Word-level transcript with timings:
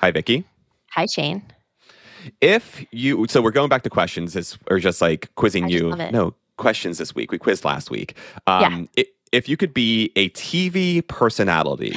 Hi, 0.00 0.10
Vicky. 0.10 0.44
Hi, 0.92 1.06
Shane. 1.14 1.42
If 2.40 2.84
you, 2.90 3.26
so 3.28 3.40
we're 3.42 3.50
going 3.50 3.68
back 3.68 3.82
to 3.82 3.90
questions, 3.90 4.58
or 4.70 4.78
just 4.78 5.00
like 5.00 5.34
quizzing 5.36 5.64
I 5.64 5.68
you. 5.68 5.94
No, 6.10 6.34
questions 6.56 6.98
this 6.98 7.14
week. 7.14 7.32
We 7.32 7.38
quizzed 7.38 7.64
last 7.64 7.90
week. 7.90 8.16
Um, 8.46 8.88
i- 8.98 9.06
if 9.32 9.48
you 9.48 9.56
could 9.56 9.72
be 9.72 10.10
a 10.16 10.28
TV 10.30 11.06
personality, 11.06 11.94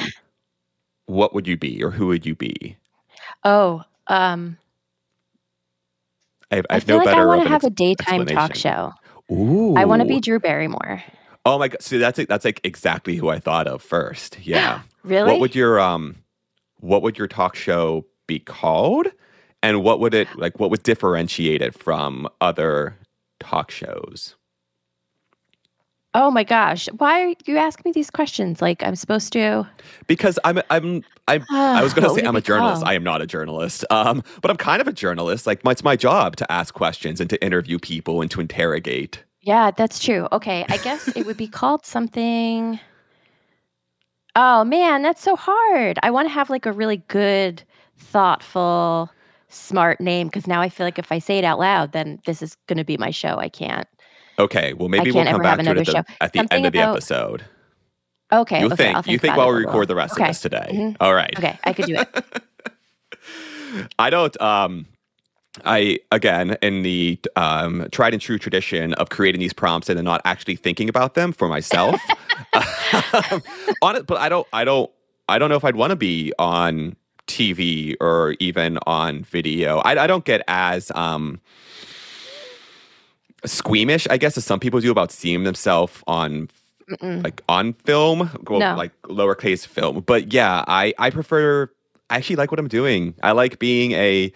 what 1.06 1.34
would 1.34 1.46
you 1.46 1.56
be, 1.56 1.82
or 1.82 1.90
who 1.90 2.06
would 2.06 2.24
you 2.24 2.34
be? 2.34 2.76
Oh, 3.42 3.82
um, 4.06 4.56
I 6.50 6.56
have, 6.56 6.66
I 6.70 6.76
I, 6.76 6.80
feel 6.80 6.98
no 6.98 7.04
like 7.04 7.06
better. 7.06 7.22
I 7.22 7.26
want 7.26 7.42
to 7.42 7.48
have 7.48 7.64
a 7.64 7.70
daytime 7.70 8.26
talk 8.26 8.54
show. 8.54 8.92
Ooh. 9.32 9.74
I 9.76 9.84
want 9.84 10.00
to 10.00 10.06
be 10.08 10.20
Drew 10.20 10.38
Barrymore. 10.38 11.02
Oh 11.44 11.58
my 11.58 11.68
god! 11.68 11.82
See, 11.82 11.98
that's 11.98 12.18
that's 12.26 12.44
like 12.44 12.60
exactly 12.64 13.16
who 13.16 13.28
I 13.28 13.38
thought 13.38 13.66
of 13.66 13.82
first. 13.82 14.38
Yeah. 14.40 14.80
Really? 15.04 15.32
What 15.32 15.40
would 15.40 15.54
your 15.54 15.78
um, 15.80 16.16
what 16.84 17.02
would 17.02 17.18
your 17.18 17.28
talk 17.28 17.56
show 17.56 18.06
be 18.26 18.38
called, 18.38 19.08
and 19.62 19.82
what 19.82 20.00
would 20.00 20.14
it 20.14 20.28
like? 20.36 20.60
What 20.60 20.70
would 20.70 20.82
differentiate 20.82 21.62
it 21.62 21.74
from 21.74 22.28
other 22.40 22.96
talk 23.40 23.70
shows? 23.70 24.36
oh 26.14 26.30
my 26.30 26.44
gosh. 26.44 26.88
Why 26.96 27.22
are 27.22 27.34
you 27.44 27.56
asking 27.56 27.82
me 27.86 27.92
these 27.92 28.10
questions? 28.10 28.62
Like 28.62 28.82
I'm 28.82 28.96
supposed 28.96 29.32
to. 29.34 29.68
Because 30.06 30.38
I'm 30.44 30.60
I'm 30.70 31.04
I'm 31.28 31.44
I 31.50 31.82
was 31.82 31.92
going 31.92 32.08
to 32.08 32.14
say 32.14 32.26
I'm 32.26 32.36
a 32.36 32.40
journalist. 32.40 32.82
called? 32.82 32.88
I 32.88 32.94
am 32.94 33.04
not 33.04 33.20
a 33.20 33.26
journalist. 33.26 33.84
Um, 33.90 34.22
but 34.40 34.50
I'm 34.50 34.56
kind 34.56 34.80
of 34.80 34.88
a 34.88 34.92
journalist. 34.92 35.46
Like, 35.46 35.60
it's 35.64 35.84
my 35.84 35.96
job 35.96 36.36
to 36.36 36.50
ask 36.50 36.74
questions 36.74 37.20
and 37.20 37.28
to 37.30 37.44
interview 37.44 37.78
people 37.78 38.22
and 38.22 38.30
to 38.30 38.40
interrogate. 38.40 39.22
Yeah, 39.40 39.72
that's 39.72 39.98
true. 39.98 40.26
Okay, 40.32 40.64
I 40.68 40.78
guess 40.78 41.08
it 41.08 41.26
would 41.26 41.36
be 41.36 41.48
called 41.48 41.84
something. 41.84 42.80
Oh 44.36 44.64
man, 44.64 45.02
that's 45.02 45.22
so 45.22 45.36
hard. 45.36 45.98
I 46.02 46.10
want 46.10 46.26
to 46.28 46.32
have 46.32 46.50
like 46.50 46.66
a 46.66 46.72
really 46.72 46.98
good, 47.08 47.62
thoughtful, 47.98 49.10
smart 49.48 50.00
name 50.00 50.26
because 50.26 50.46
now 50.46 50.60
I 50.60 50.68
feel 50.68 50.86
like 50.86 50.98
if 50.98 51.12
I 51.12 51.18
say 51.20 51.38
it 51.38 51.44
out 51.44 51.58
loud, 51.58 51.92
then 51.92 52.20
this 52.26 52.42
is 52.42 52.56
going 52.66 52.78
to 52.78 52.84
be 52.84 52.96
my 52.96 53.10
show. 53.10 53.38
I 53.38 53.48
can't. 53.48 53.86
Okay, 54.38 54.72
well 54.72 54.88
maybe 54.88 55.12
we'll 55.12 55.24
come 55.24 55.34
have 55.34 55.42
back 55.42 55.58
to 55.64 55.70
it 55.70 55.78
at 55.78 55.86
the, 55.86 56.04
at 56.20 56.32
the 56.32 56.38
end 56.52 56.66
of 56.66 56.72
the 56.72 56.80
about- 56.80 56.96
episode. 56.96 57.44
Okay, 58.32 58.60
You 58.60 58.66
okay, 58.66 58.76
think 58.76 58.96
I'll 58.96 59.02
you 59.06 59.18
think 59.18 59.36
while 59.36 59.52
we 59.52 59.58
record 59.64 59.86
the 59.86 59.94
rest 59.94 60.14
okay. 60.14 60.24
of 60.24 60.28
this 60.28 60.40
today. 60.40 60.70
Mhm. 60.72 60.96
All 60.98 61.14
right. 61.14 61.32
Okay, 61.38 61.56
I 61.62 61.72
could 61.72 61.84
do 61.84 61.94
it. 61.96 62.24
I 63.98 64.10
don't. 64.10 64.40
Um, 64.40 64.86
I 65.64 66.00
again 66.10 66.56
in 66.62 66.82
the 66.82 67.18
um, 67.36 67.86
tried 67.92 68.12
and 68.12 68.20
true 68.20 68.38
tradition 68.38 68.92
of 68.94 69.08
creating 69.10 69.40
these 69.40 69.52
prompts 69.52 69.88
and 69.88 69.96
then 69.96 70.04
not 70.04 70.20
actually 70.24 70.56
thinking 70.56 70.88
about 70.88 71.14
them 71.14 71.32
for 71.32 71.48
myself. 71.48 72.00
um, 72.52 73.42
on 73.82 73.96
it, 73.96 74.06
but 74.06 74.18
I 74.18 74.28
don't. 74.28 74.46
I 74.52 74.64
don't. 74.64 74.90
I 75.28 75.38
don't 75.38 75.48
know 75.48 75.56
if 75.56 75.64
I'd 75.64 75.76
want 75.76 75.90
to 75.90 75.96
be 75.96 76.32
on 76.38 76.96
TV 77.26 77.94
or 78.00 78.34
even 78.40 78.78
on 78.86 79.22
video. 79.24 79.78
I, 79.78 80.04
I 80.04 80.06
don't 80.06 80.24
get 80.24 80.42
as 80.48 80.90
um, 80.94 81.40
squeamish, 83.44 84.06
I 84.10 84.16
guess, 84.16 84.36
as 84.36 84.44
some 84.44 84.60
people 84.60 84.80
do 84.80 84.90
about 84.90 85.12
seeing 85.12 85.44
themselves 85.44 86.02
on 86.06 86.48
Mm-mm. 86.90 87.22
like 87.24 87.42
on 87.48 87.72
film, 87.72 88.30
well, 88.48 88.60
No. 88.60 88.76
like 88.76 88.92
lowercase 89.04 89.66
film. 89.66 90.00
But 90.00 90.32
yeah, 90.32 90.64
I 90.66 90.92
I 90.98 91.10
prefer. 91.10 91.70
I 92.10 92.16
actually 92.16 92.36
like 92.36 92.50
what 92.50 92.60
I'm 92.60 92.68
doing. 92.68 93.14
I 93.22 93.32
like 93.32 93.58
being 93.58 93.92
a, 93.92 93.96
a 94.26 94.32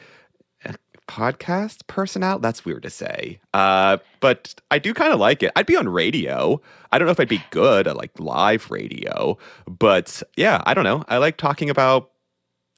podcast 1.08 1.86
person 1.88 2.22
out. 2.22 2.42
That's 2.42 2.64
weird 2.64 2.82
to 2.84 2.90
say, 2.90 3.40
uh, 3.54 3.96
but 4.20 4.54
I 4.70 4.78
do 4.78 4.94
kind 4.94 5.12
of 5.12 5.18
like 5.18 5.42
it. 5.42 5.50
I'd 5.56 5.66
be 5.66 5.76
on 5.76 5.88
radio. 5.88 6.60
I 6.92 6.98
don't 6.98 7.06
know 7.06 7.12
if 7.12 7.18
I'd 7.20 7.28
be 7.28 7.42
good 7.50 7.88
at 7.88 7.96
like 7.96 8.18
live 8.20 8.70
radio, 8.70 9.36
but 9.66 10.22
yeah, 10.36 10.62
I 10.66 10.74
don't 10.74 10.84
know. 10.84 11.04
I 11.08 11.18
like 11.18 11.36
talking 11.36 11.70
about 11.70 12.10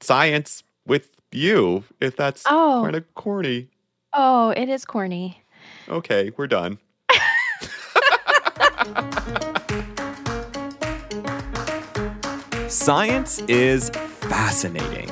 science 0.01 0.63
with 0.87 1.09
you. 1.31 1.83
If 1.99 2.15
that's 2.17 2.43
Oh. 2.47 2.81
kind 2.83 2.95
of 2.95 3.13
corny. 3.15 3.67
Oh, 4.13 4.49
it 4.49 4.67
is 4.69 4.85
corny. 4.85 5.43
Okay, 5.89 6.31
we're 6.37 6.47
done. 6.47 6.79
Science 12.67 13.39
is 13.47 13.89
fascinating, 13.89 15.09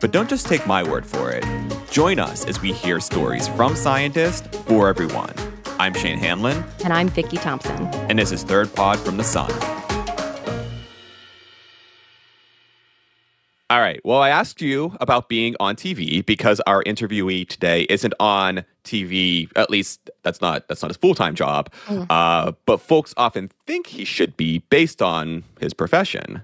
but 0.00 0.10
don't 0.12 0.28
just 0.28 0.46
take 0.46 0.66
my 0.66 0.82
word 0.82 1.06
for 1.06 1.30
it. 1.30 1.44
Join 1.90 2.18
us 2.18 2.46
as 2.46 2.60
we 2.60 2.72
hear 2.72 3.00
stories 3.00 3.48
from 3.48 3.74
scientists 3.74 4.46
for 4.66 4.88
everyone. 4.88 5.32
I'm 5.80 5.94
Shane 5.94 6.18
Hanlon, 6.18 6.64
And 6.84 6.92
I'm 6.92 7.08
Vicki 7.08 7.36
Thompson. 7.36 7.86
and 8.10 8.18
this 8.18 8.32
is 8.32 8.42
Third 8.42 8.74
Pod 8.74 8.98
from 8.98 9.16
the 9.16 9.24
Sun. 9.24 9.50
All 13.70 13.80
right. 13.80 14.00
Well, 14.02 14.18
I 14.22 14.30
asked 14.30 14.62
you 14.62 14.96
about 14.98 15.28
being 15.28 15.54
on 15.60 15.76
TV 15.76 16.24
because 16.24 16.58
our 16.66 16.82
interviewee 16.84 17.46
today 17.46 17.82
isn't 17.90 18.14
on 18.18 18.64
TV. 18.82 19.50
At 19.56 19.68
least 19.68 20.08
that's 20.22 20.40
not 20.40 20.66
that's 20.68 20.80
not 20.80 20.88
his 20.88 20.96
full 20.96 21.14
time 21.14 21.34
job. 21.34 21.70
Mm. 21.86 22.06
Uh, 22.08 22.52
but 22.64 22.78
folks 22.80 23.12
often 23.18 23.50
think 23.66 23.88
he 23.88 24.06
should 24.06 24.38
be 24.38 24.60
based 24.70 25.02
on 25.02 25.44
his 25.60 25.74
profession. 25.74 26.42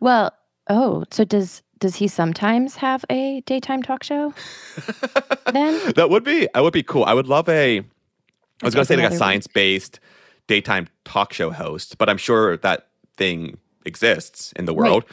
Well, 0.00 0.32
oh, 0.70 1.04
so 1.10 1.24
does 1.24 1.60
does 1.78 1.96
he 1.96 2.08
sometimes 2.08 2.76
have 2.76 3.04
a 3.10 3.40
daytime 3.42 3.82
talk 3.82 4.02
show? 4.02 4.32
then 5.52 5.92
That 5.94 6.08
would 6.10 6.24
be 6.24 6.48
that 6.54 6.62
would 6.62 6.72
be 6.72 6.82
cool. 6.82 7.04
I 7.04 7.14
would 7.14 7.26
love 7.28 7.48
a. 7.48 7.78
I 7.78 7.84
was 8.64 8.74
going 8.74 8.86
to 8.86 8.88
say 8.88 8.96
like 8.96 9.12
a 9.12 9.16
science 9.16 9.46
based 9.46 10.00
daytime 10.46 10.88
talk 11.04 11.32
show 11.32 11.50
host, 11.50 11.98
but 11.98 12.08
I'm 12.08 12.16
sure 12.16 12.56
that 12.58 12.88
thing 13.16 13.58
exists 13.84 14.52
in 14.56 14.64
the 14.64 14.74
Right. 14.74 14.88
world. 14.90 15.04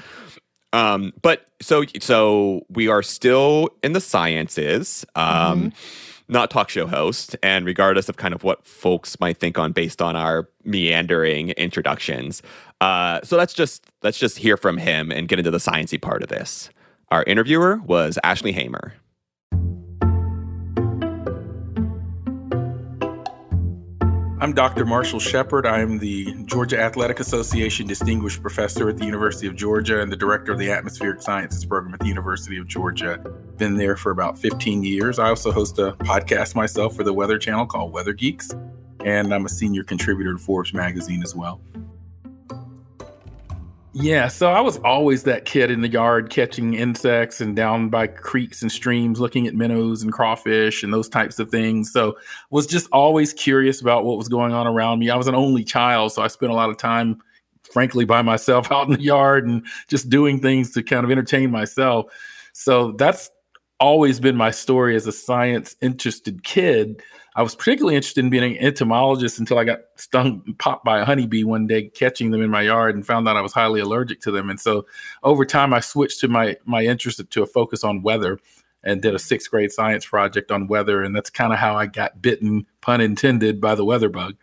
Um, 0.72 1.14
but 1.22 1.48
so 1.62 1.84
so 2.00 2.66
we 2.70 2.88
are 2.88 3.04
still 3.04 3.70
in 3.84 3.94
the 3.94 4.02
sciences, 4.02 5.06
um, 5.16 5.72
not 6.28 6.50
talk 6.50 6.70
show 6.70 6.88
host, 6.88 7.36
and 7.44 7.66
regardless 7.66 8.10
of 8.10 8.18
kind 8.18 8.34
of 8.34 8.44
what 8.44 8.66
folks 8.66 9.20
might 9.20 9.38
think 9.38 9.60
on 9.60 9.72
based 9.72 10.02
on 10.02 10.16
our 10.16 10.50
meandering 10.64 11.50
introductions. 11.52 12.42
Uh, 12.84 13.22
so 13.24 13.38
let's 13.38 13.54
just 13.54 13.86
let's 14.02 14.20
just 14.20 14.38
hear 14.38 14.58
from 14.58 14.78
him 14.78 15.10
and 15.10 15.30
get 15.30 15.40
into 15.40 15.50
the 15.50 15.58
sciencey 15.58 16.02
part 16.02 16.22
of 16.22 16.28
this. 16.28 16.70
Our 17.12 17.24
interviewer 17.24 17.78
was 17.78 18.20
Ashley 18.26 18.52
Hamer. 18.52 18.94
I'm 24.42 24.52
Dr. 24.54 24.84
Marshall 24.84 25.22
Shepherd. 25.22 25.66
I'm 25.66 26.00
the 26.00 26.36
Georgia 26.44 26.78
Athletic 26.78 27.22
Association 27.22 27.88
Distinguished 27.88 28.42
Professor 28.42 28.90
at 28.90 28.98
the 28.98 29.06
University 29.06 29.48
of 29.48 29.56
Georgia 29.56 30.02
and 30.02 30.12
the 30.12 30.18
Director 30.18 30.52
of 30.52 30.60
the 30.60 30.70
Atmospheric 30.70 31.22
Sciences 31.22 31.64
Program 31.64 31.94
at 31.94 32.02
the 32.02 32.08
University 32.08 32.58
of 32.58 32.68
Georgia. 32.68 33.18
Been 33.56 33.78
there 33.78 33.96
for 33.96 34.12
about 34.12 34.38
15 34.38 34.84
years. 34.84 35.20
I 35.20 35.30
also 35.30 35.54
host 35.54 35.80
a 35.80 35.94
podcast 35.94 36.54
myself 36.54 36.98
for 36.98 37.06
the 37.06 37.14
Weather 37.14 37.38
Channel 37.38 37.66
called 37.66 37.94
Weather 37.94 38.12
Geeks, 38.12 38.52
and 39.06 39.34
I'm 39.34 39.46
a 39.46 39.50
senior 39.50 39.86
contributor 39.86 40.34
to 40.34 40.38
Forbes 40.38 40.74
magazine 40.74 41.24
as 41.24 41.34
well. 41.34 41.62
Yeah, 43.96 44.28
so 44.28 44.52
I 44.52 44.60
was 44.60 44.78
always 44.78 45.22
that 45.24 45.46
kid 45.46 45.70
in 45.70 45.82
the 45.82 45.88
yard 45.88 46.32
catching 46.32 46.74
insects 46.74 47.40
and 47.40 47.56
down 47.56 47.90
by 47.90 48.08
creeks 48.08 48.64
and 48.64 48.72
streams 48.72 49.20
looking 49.20 49.46
at 49.46 49.54
minnows 49.54 50.02
and 50.02 50.12
crawfish 50.12 50.82
and 50.82 50.92
those 50.92 51.08
types 51.08 51.38
of 51.38 51.52
things. 51.52 51.92
So 51.92 52.18
was 52.50 52.66
just 52.66 52.88
always 52.92 53.34
curious 53.34 53.82
about 53.82 54.04
what 54.04 54.18
was 54.18 54.28
going 54.28 54.52
on 54.52 54.66
around 54.66 54.98
me. 54.98 55.12
I 55.12 55.16
was 55.16 55.28
an 55.28 55.36
only 55.36 55.64
child, 55.64 56.12
so 56.12 56.24
I 56.24 56.28
spent 56.28 56.52
a 56.52 56.56
lot 56.56 56.72
of 56.72 56.78
time 56.78 57.22
frankly 57.72 58.04
by 58.04 58.24
myself 58.24 58.72
out 58.72 58.88
in 58.88 58.94
the 58.96 59.02
yard 59.02 59.46
and 59.46 59.64
just 59.88 60.10
doing 60.10 60.40
things 60.40 60.72
to 60.72 60.82
kind 60.82 61.06
of 61.06 61.12
entertain 61.12 61.52
myself. 61.52 62.12
So 62.52 62.94
that's 62.94 63.30
always 63.80 64.20
been 64.20 64.36
my 64.36 64.50
story 64.50 64.96
as 64.96 65.06
a 65.06 65.12
science 65.12 65.76
interested 65.82 66.44
kid. 66.44 67.04
I 67.36 67.42
was 67.42 67.56
particularly 67.56 67.96
interested 67.96 68.24
in 68.24 68.30
being 68.30 68.44
an 68.44 68.64
entomologist 68.64 69.40
until 69.40 69.58
I 69.58 69.64
got 69.64 69.80
stung, 69.96 70.56
popped 70.60 70.86
by 70.86 71.00
a 71.00 71.06
honeybee 71.06 71.44
one 71.44 71.66
day, 71.68 71.90
catching 71.90 72.32
them 72.32 72.42
in 72.42 72.52
my 72.52 72.62
yard, 72.62 72.96
and 72.96 73.06
found 73.06 73.28
out 73.28 73.38
I 73.38 73.42
was 73.42 73.54
highly 73.54 73.80
allergic 73.80 74.22
to 74.22 74.32
them. 74.32 74.50
And 74.50 74.60
so, 74.60 74.86
over 75.24 75.46
time, 75.46 75.74
I 75.74 75.80
switched 75.80 76.20
to 76.22 76.28
my 76.28 76.58
my 76.66 76.84
interest 76.84 77.22
to 77.28 77.44
a 77.44 77.48
focus 77.48 77.84
on 77.84 78.04
weather, 78.04 78.40
and 78.84 79.02
did 79.02 79.16
a 79.16 79.20
sixth 79.20 79.50
grade 79.50 79.72
science 79.72 80.06
project 80.06 80.52
on 80.52 80.68
weather, 80.68 81.02
and 81.02 81.16
that's 81.16 81.30
kind 81.30 81.54
of 81.54 81.60
how 81.60 81.76
I 81.76 81.88
got 81.88 82.22
bitten, 82.22 82.66
pun 82.82 83.02
intended, 83.02 83.62
by 83.62 83.76
the 83.76 83.86
weather 83.86 84.10
bug. 84.10 84.36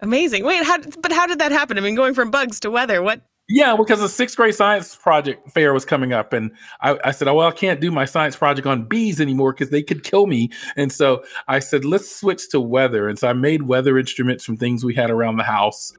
Amazing. 0.00 0.44
Wait, 0.44 0.62
how, 0.64 0.78
but 1.00 1.12
how 1.12 1.26
did 1.26 1.38
that 1.38 1.52
happen? 1.52 1.78
I 1.78 1.80
mean, 1.80 1.94
going 1.94 2.14
from 2.14 2.30
bugs 2.30 2.60
to 2.60 2.70
weather, 2.70 3.02
what? 3.02 3.22
Yeah, 3.48 3.76
because 3.76 4.00
the 4.00 4.08
sixth 4.08 4.36
grade 4.36 4.56
science 4.56 4.96
project 4.96 5.52
fair 5.52 5.72
was 5.72 5.84
coming 5.84 6.12
up, 6.12 6.32
and 6.32 6.50
I, 6.80 6.98
I 7.04 7.10
said, 7.12 7.28
oh, 7.28 7.34
"Well, 7.34 7.46
I 7.46 7.52
can't 7.52 7.80
do 7.80 7.92
my 7.92 8.04
science 8.04 8.34
project 8.34 8.66
on 8.66 8.88
bees 8.88 9.20
anymore 9.20 9.52
because 9.52 9.70
they 9.70 9.84
could 9.84 10.02
kill 10.02 10.26
me." 10.26 10.50
And 10.76 10.92
so 10.92 11.22
I 11.46 11.60
said, 11.60 11.84
"Let's 11.84 12.12
switch 12.12 12.48
to 12.50 12.60
weather." 12.60 13.08
And 13.08 13.16
so 13.16 13.28
I 13.28 13.34
made 13.34 13.62
weather 13.62 13.98
instruments 13.98 14.44
from 14.44 14.56
things 14.56 14.84
we 14.84 14.96
had 14.96 15.10
around 15.10 15.36
the 15.36 15.44
house. 15.44 15.92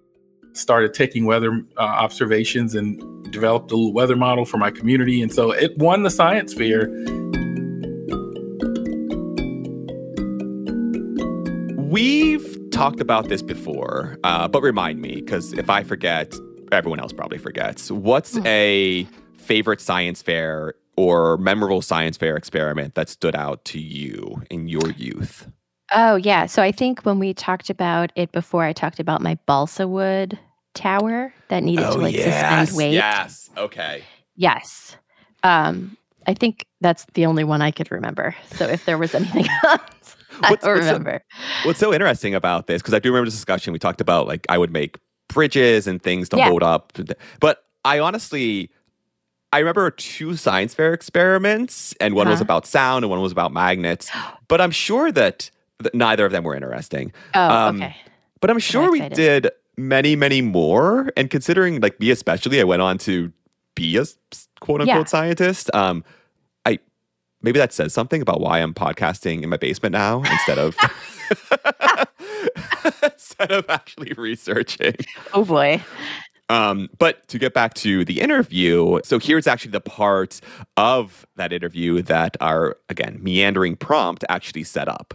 Started 0.51 0.93
taking 0.93 1.25
weather 1.25 1.63
uh, 1.77 1.81
observations 1.81 2.75
and 2.75 3.01
developed 3.31 3.71
a 3.71 3.75
little 3.75 3.93
weather 3.93 4.17
model 4.17 4.43
for 4.43 4.57
my 4.57 4.69
community, 4.69 5.21
and 5.21 5.33
so 5.33 5.51
it 5.51 5.77
won 5.77 6.03
the 6.03 6.09
science 6.09 6.53
fair. 6.53 6.89
We've 11.77 12.57
talked 12.71 12.99
about 12.99 13.29
this 13.29 13.41
before, 13.41 14.17
uh, 14.25 14.49
but 14.49 14.61
remind 14.61 14.99
me 14.99 15.15
because 15.15 15.53
if 15.53 15.69
I 15.69 15.83
forget, 15.83 16.33
everyone 16.71 16.99
else 16.99 17.13
probably 17.13 17.37
forgets. 17.37 17.89
What's 17.91 18.35
Hmm. 18.37 18.45
a 18.47 19.07
favorite 19.37 19.81
science 19.81 20.21
fair 20.21 20.73
or 20.95 21.37
memorable 21.37 21.81
science 21.81 22.17
fair 22.17 22.35
experiment 22.35 22.95
that 22.95 23.07
stood 23.09 23.35
out 23.35 23.63
to 23.65 23.79
you 23.79 24.41
in 24.49 24.67
your 24.67 24.89
youth? 24.97 25.47
Oh, 25.93 26.15
yeah. 26.17 26.47
So 26.47 26.61
I 26.61 26.71
think 26.71 27.01
when 27.03 27.17
we 27.19 27.33
talked 27.33 27.69
about 27.69 28.11
it 28.15 28.31
before, 28.31 28.63
I 28.63 28.73
talked 28.73 28.99
about 28.99 29.21
my 29.21 29.37
balsa 29.45 29.87
wood 29.87 30.37
tower 30.73 31.33
that 31.47 31.63
needed 31.63 31.83
to 31.83 31.97
like 31.97 32.15
suspend 32.15 32.71
weight. 32.73 32.89
Oh, 32.89 32.91
Yes. 32.93 33.49
Okay. 33.57 34.03
Yes. 34.35 34.97
Um, 35.43 35.95
I 36.27 36.33
think 36.33 36.65
that's 36.81 37.05
the 37.13 37.25
only 37.25 37.43
one 37.45 37.61
I 37.61 37.71
could 37.71 37.89
remember. 37.89 38.35
So 38.55 38.65
if 38.67 38.83
there 38.85 38.97
was 38.97 39.15
anything 39.15 39.47
else, 39.63 39.81
I 40.43 40.51
What's- 40.51 40.63
don't 40.65 40.75
what's 40.75 40.85
remember. 40.85 41.21
What's 41.63 41.79
so 41.79 41.93
interesting 41.93 42.35
about 42.35 42.67
this, 42.67 42.81
because 42.81 42.93
I 42.93 42.99
do 42.99 43.09
remember 43.09 43.25
this 43.27 43.35
discussion, 43.35 43.71
we 43.71 43.79
talked 43.79 44.01
about 44.01 44.27
like 44.27 44.45
I 44.49 44.57
would 44.57 44.71
make 44.71 44.97
bridges 45.27 45.87
and 45.87 46.01
things 46.01 46.29
to 46.29 46.37
Yeah. 46.37 46.49
hold 46.49 46.63
up. 46.63 46.93
But 47.39 47.63
I 47.85 47.99
honestly, 47.99 48.69
I 49.53 49.59
remember 49.59 49.89
two 49.91 50.35
science 50.35 50.73
fair 50.73 50.93
experiments, 50.93 51.93
and 51.99 52.15
one 52.15 52.27
was 52.27 52.35
Uh-huh. 52.37 52.43
about 52.45 52.65
sound 52.67 53.03
and 53.05 53.09
one 53.09 53.21
was 53.21 53.31
about 53.31 53.51
magnets. 53.53 54.09
But 54.47 54.61
I'm 54.61 54.71
sure 54.71 55.11
that, 55.11 55.49
that 55.79 55.93
neither 55.93 56.25
of 56.25 56.31
them 56.31 56.43
were 56.45 56.55
interesting. 56.55 57.11
Oh, 57.35 57.49
Um, 57.49 57.75
okay. 57.81 57.95
But 58.39 58.49
I'm 58.49 58.59
sure 58.59 58.89
we 58.91 59.01
did 59.09 59.49
many, 59.77 60.15
many 60.15 60.41
more. 60.41 61.11
And 61.17 61.29
considering 61.29 61.81
like 61.81 61.99
me 61.99 62.11
especially, 62.11 62.61
I 62.61 62.63
went 62.63 62.81
on 62.81 62.97
to 62.99 63.31
be 63.75 63.97
a 63.97 64.05
quote 64.61 64.81
unquote 64.81 64.87
Yeah. 64.87 65.03
scientist. 65.05 65.69
Um, 65.73 66.03
maybe 67.47 67.59
that 67.59 67.71
says 67.71 67.93
something 67.93 68.21
about 68.21 68.41
why 68.41 68.59
I'm 68.59 68.73
podcasting 68.73 69.41
in 69.41 69.47
my 69.47 69.55
basement 69.55 69.93
now 69.93 70.21
instead 70.21 70.59
of 70.59 70.75
instead 73.03 73.51
of 73.53 73.69
actually 73.69 74.11
researching. 74.17 74.95
Oh 75.33 75.45
boy. 75.45 75.81
Um, 76.49 76.89
but 76.99 77.25
to 77.29 77.39
get 77.39 77.53
back 77.53 77.73
to 77.75 78.03
the 78.03 78.19
interview, 78.19 78.99
so 79.05 79.17
here's 79.17 79.47
actually 79.47 79.71
the 79.71 79.79
part 79.79 80.41
of 80.75 81.25
that 81.37 81.53
interview 81.53 82.01
that 82.01 82.35
our 82.41 82.75
again 82.89 83.17
meandering 83.21 83.77
prompt 83.77 84.25
actually 84.27 84.65
set 84.65 84.89
up. 84.89 85.13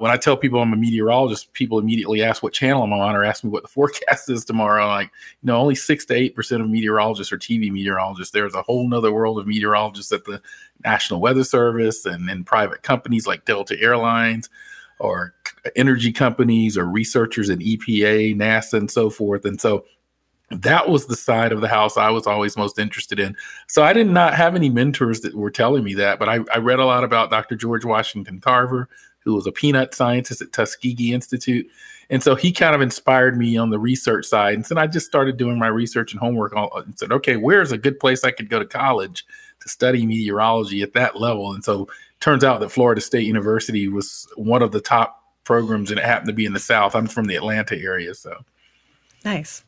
When 0.00 0.10
I 0.10 0.16
tell 0.16 0.34
people 0.34 0.62
I'm 0.62 0.72
a 0.72 0.76
meteorologist, 0.76 1.52
people 1.52 1.78
immediately 1.78 2.22
ask 2.22 2.42
what 2.42 2.54
channel 2.54 2.82
I'm 2.82 2.92
on 2.94 3.14
or 3.14 3.22
ask 3.22 3.44
me 3.44 3.50
what 3.50 3.64
the 3.64 3.68
forecast 3.76 4.30
is 4.30 4.46
tomorrow. 4.46 4.86
Like, 4.86 5.10
you 5.42 5.46
know, 5.46 5.58
only 5.58 5.74
six 5.74 6.06
to 6.06 6.14
eight 6.14 6.34
percent 6.34 6.62
of 6.62 6.70
meteorologists 6.70 7.30
are 7.30 7.38
TV 7.38 7.70
meteorologists. 7.70 8.32
There's 8.32 8.54
a 8.54 8.62
whole 8.62 8.88
nother 8.88 9.12
world 9.12 9.38
of 9.38 9.46
meteorologists 9.46 10.10
at 10.10 10.24
the 10.24 10.40
National 10.82 11.20
Weather 11.20 11.44
Service 11.44 12.06
and 12.06 12.30
in 12.30 12.44
private 12.44 12.82
companies 12.82 13.26
like 13.26 13.44
Delta 13.44 13.78
Airlines 13.78 14.48
or 15.00 15.34
energy 15.76 16.12
companies 16.12 16.78
or 16.78 16.86
researchers 16.86 17.50
in 17.50 17.58
EPA, 17.58 18.34
NASA, 18.36 18.78
and 18.78 18.90
so 18.90 19.10
forth. 19.10 19.44
And 19.44 19.60
so 19.60 19.84
that 20.50 20.88
was 20.88 21.06
the 21.06 21.16
side 21.16 21.52
of 21.52 21.60
the 21.60 21.68
house 21.68 21.98
I 21.98 22.08
was 22.08 22.26
always 22.26 22.56
most 22.56 22.78
interested 22.78 23.20
in. 23.20 23.36
So 23.68 23.82
I 23.82 23.92
did 23.92 24.08
not 24.08 24.32
have 24.32 24.56
any 24.56 24.70
mentors 24.70 25.20
that 25.20 25.34
were 25.34 25.50
telling 25.50 25.84
me 25.84 25.92
that, 25.94 26.18
but 26.18 26.30
I, 26.30 26.40
I 26.54 26.58
read 26.58 26.78
a 26.78 26.86
lot 26.86 27.04
about 27.04 27.30
Dr. 27.30 27.54
George 27.54 27.84
Washington 27.84 28.40
Carver, 28.40 28.88
who 29.20 29.34
was 29.34 29.46
a 29.46 29.52
peanut 29.52 29.94
scientist 29.94 30.42
at 30.42 30.52
Tuskegee 30.52 31.12
Institute. 31.12 31.70
And 32.08 32.22
so 32.22 32.34
he 32.34 32.50
kind 32.50 32.74
of 32.74 32.80
inspired 32.80 33.36
me 33.36 33.56
on 33.56 33.70
the 33.70 33.78
research 33.78 34.26
side. 34.26 34.54
And 34.54 34.66
so 34.66 34.76
I 34.76 34.86
just 34.86 35.06
started 35.06 35.36
doing 35.36 35.58
my 35.58 35.68
research 35.68 36.12
and 36.12 36.20
homework 36.20 36.52
and 36.56 36.98
said, 36.98 37.12
okay, 37.12 37.36
where's 37.36 37.70
a 37.70 37.78
good 37.78 38.00
place 38.00 38.24
I 38.24 38.32
could 38.32 38.50
go 38.50 38.58
to 38.58 38.64
college 38.64 39.24
to 39.60 39.68
study 39.68 40.04
meteorology 40.04 40.82
at 40.82 40.94
that 40.94 41.20
level? 41.20 41.52
And 41.52 41.64
so 41.64 41.88
turns 42.18 42.42
out 42.42 42.60
that 42.60 42.70
Florida 42.70 43.00
State 43.00 43.26
University 43.26 43.86
was 43.88 44.26
one 44.36 44.62
of 44.62 44.72
the 44.72 44.80
top 44.80 45.22
programs 45.44 45.90
and 45.90 46.00
it 46.00 46.04
happened 46.04 46.28
to 46.28 46.34
be 46.34 46.46
in 46.46 46.52
the 46.52 46.58
South. 46.58 46.96
I'm 46.96 47.06
from 47.06 47.26
the 47.26 47.36
Atlanta 47.36 47.76
area. 47.76 48.14
So 48.14 48.44
Nice. 49.24 49.64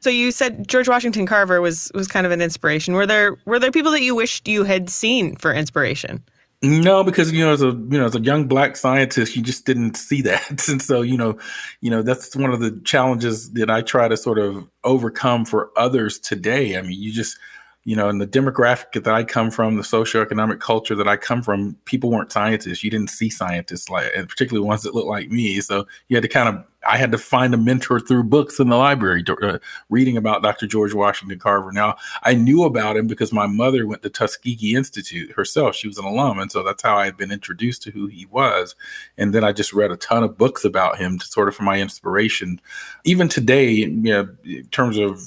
So 0.00 0.10
you 0.10 0.30
said 0.30 0.68
George 0.68 0.88
Washington 0.88 1.26
Carver 1.26 1.60
was 1.60 1.90
was 1.94 2.06
kind 2.06 2.26
of 2.26 2.32
an 2.32 2.40
inspiration. 2.40 2.94
Were 2.94 3.06
there 3.06 3.36
were 3.44 3.58
there 3.58 3.72
people 3.72 3.90
that 3.92 4.02
you 4.02 4.14
wished 4.14 4.46
you 4.46 4.64
had 4.64 4.90
seen 4.90 5.36
for 5.36 5.52
inspiration? 5.52 6.22
No, 6.66 7.04
because 7.04 7.32
you 7.32 7.44
know, 7.44 7.52
as 7.52 7.62
a 7.62 7.66
you 7.66 7.98
know, 7.98 8.06
as 8.06 8.14
a 8.14 8.20
young 8.20 8.48
black 8.48 8.76
scientist, 8.76 9.36
you 9.36 9.42
just 9.42 9.66
didn't 9.66 9.96
see 9.96 10.22
that, 10.22 10.68
and 10.68 10.82
so 10.82 11.02
you 11.02 11.16
know, 11.16 11.38
you 11.80 11.90
know, 11.90 12.02
that's 12.02 12.34
one 12.34 12.52
of 12.52 12.60
the 12.60 12.80
challenges 12.84 13.52
that 13.52 13.70
I 13.70 13.82
try 13.82 14.08
to 14.08 14.16
sort 14.16 14.38
of 14.38 14.68
overcome 14.84 15.44
for 15.44 15.70
others 15.76 16.18
today. 16.18 16.76
I 16.76 16.82
mean, 16.82 17.00
you 17.00 17.12
just, 17.12 17.38
you 17.84 17.94
know, 17.94 18.08
in 18.08 18.18
the 18.18 18.26
demographic 18.26 19.02
that 19.02 19.14
I 19.14 19.22
come 19.24 19.50
from, 19.50 19.76
the 19.76 19.82
socioeconomic 19.82 20.60
culture 20.60 20.94
that 20.94 21.08
I 21.08 21.16
come 21.16 21.42
from, 21.42 21.76
people 21.84 22.10
weren't 22.10 22.32
scientists. 22.32 22.82
You 22.82 22.90
didn't 22.90 23.10
see 23.10 23.30
scientists 23.30 23.88
like, 23.88 24.10
and 24.16 24.28
particularly 24.28 24.66
ones 24.66 24.82
that 24.82 24.94
look 24.94 25.06
like 25.06 25.30
me. 25.30 25.60
So 25.60 25.86
you 26.08 26.16
had 26.16 26.22
to 26.22 26.28
kind 26.28 26.48
of, 26.48 26.64
I 26.88 26.96
had 26.96 27.12
to 27.12 27.18
find 27.18 27.54
a 27.54 27.58
mentor 27.58 28.00
through 28.00 28.24
books 28.24 28.58
in 28.58 28.68
the 28.68 28.76
library, 28.76 29.24
uh, 29.42 29.58
reading 29.88 30.16
about 30.16 30.42
Dr. 30.42 30.66
George 30.66 30.94
Washington 30.94 31.38
Carver. 31.38 31.72
Now, 31.72 31.96
I 32.22 32.34
knew 32.34 32.64
about 32.64 32.96
him 32.96 33.06
because 33.06 33.32
my 33.32 33.46
mother 33.46 33.86
went 33.86 34.02
to 34.02 34.10
Tuskegee 34.10 34.74
Institute 34.74 35.32
herself. 35.32 35.74
She 35.74 35.88
was 35.88 35.98
an 35.98 36.04
alum. 36.04 36.38
And 36.38 36.50
so 36.50 36.62
that's 36.62 36.82
how 36.82 36.96
I 36.96 37.06
had 37.06 37.16
been 37.16 37.32
introduced 37.32 37.82
to 37.82 37.90
who 37.90 38.06
he 38.06 38.26
was. 38.26 38.74
And 39.18 39.34
then 39.34 39.44
I 39.44 39.52
just 39.52 39.72
read 39.72 39.90
a 39.90 39.96
ton 39.96 40.22
of 40.22 40.38
books 40.38 40.64
about 40.64 40.98
him 40.98 41.18
to 41.18 41.26
sort 41.26 41.48
of 41.48 41.56
for 41.56 41.64
my 41.64 41.80
inspiration. 41.80 42.60
Even 43.04 43.28
today, 43.28 43.70
you 43.70 43.88
know, 43.88 44.28
in 44.44 44.66
terms 44.66 44.98
of 44.98 45.20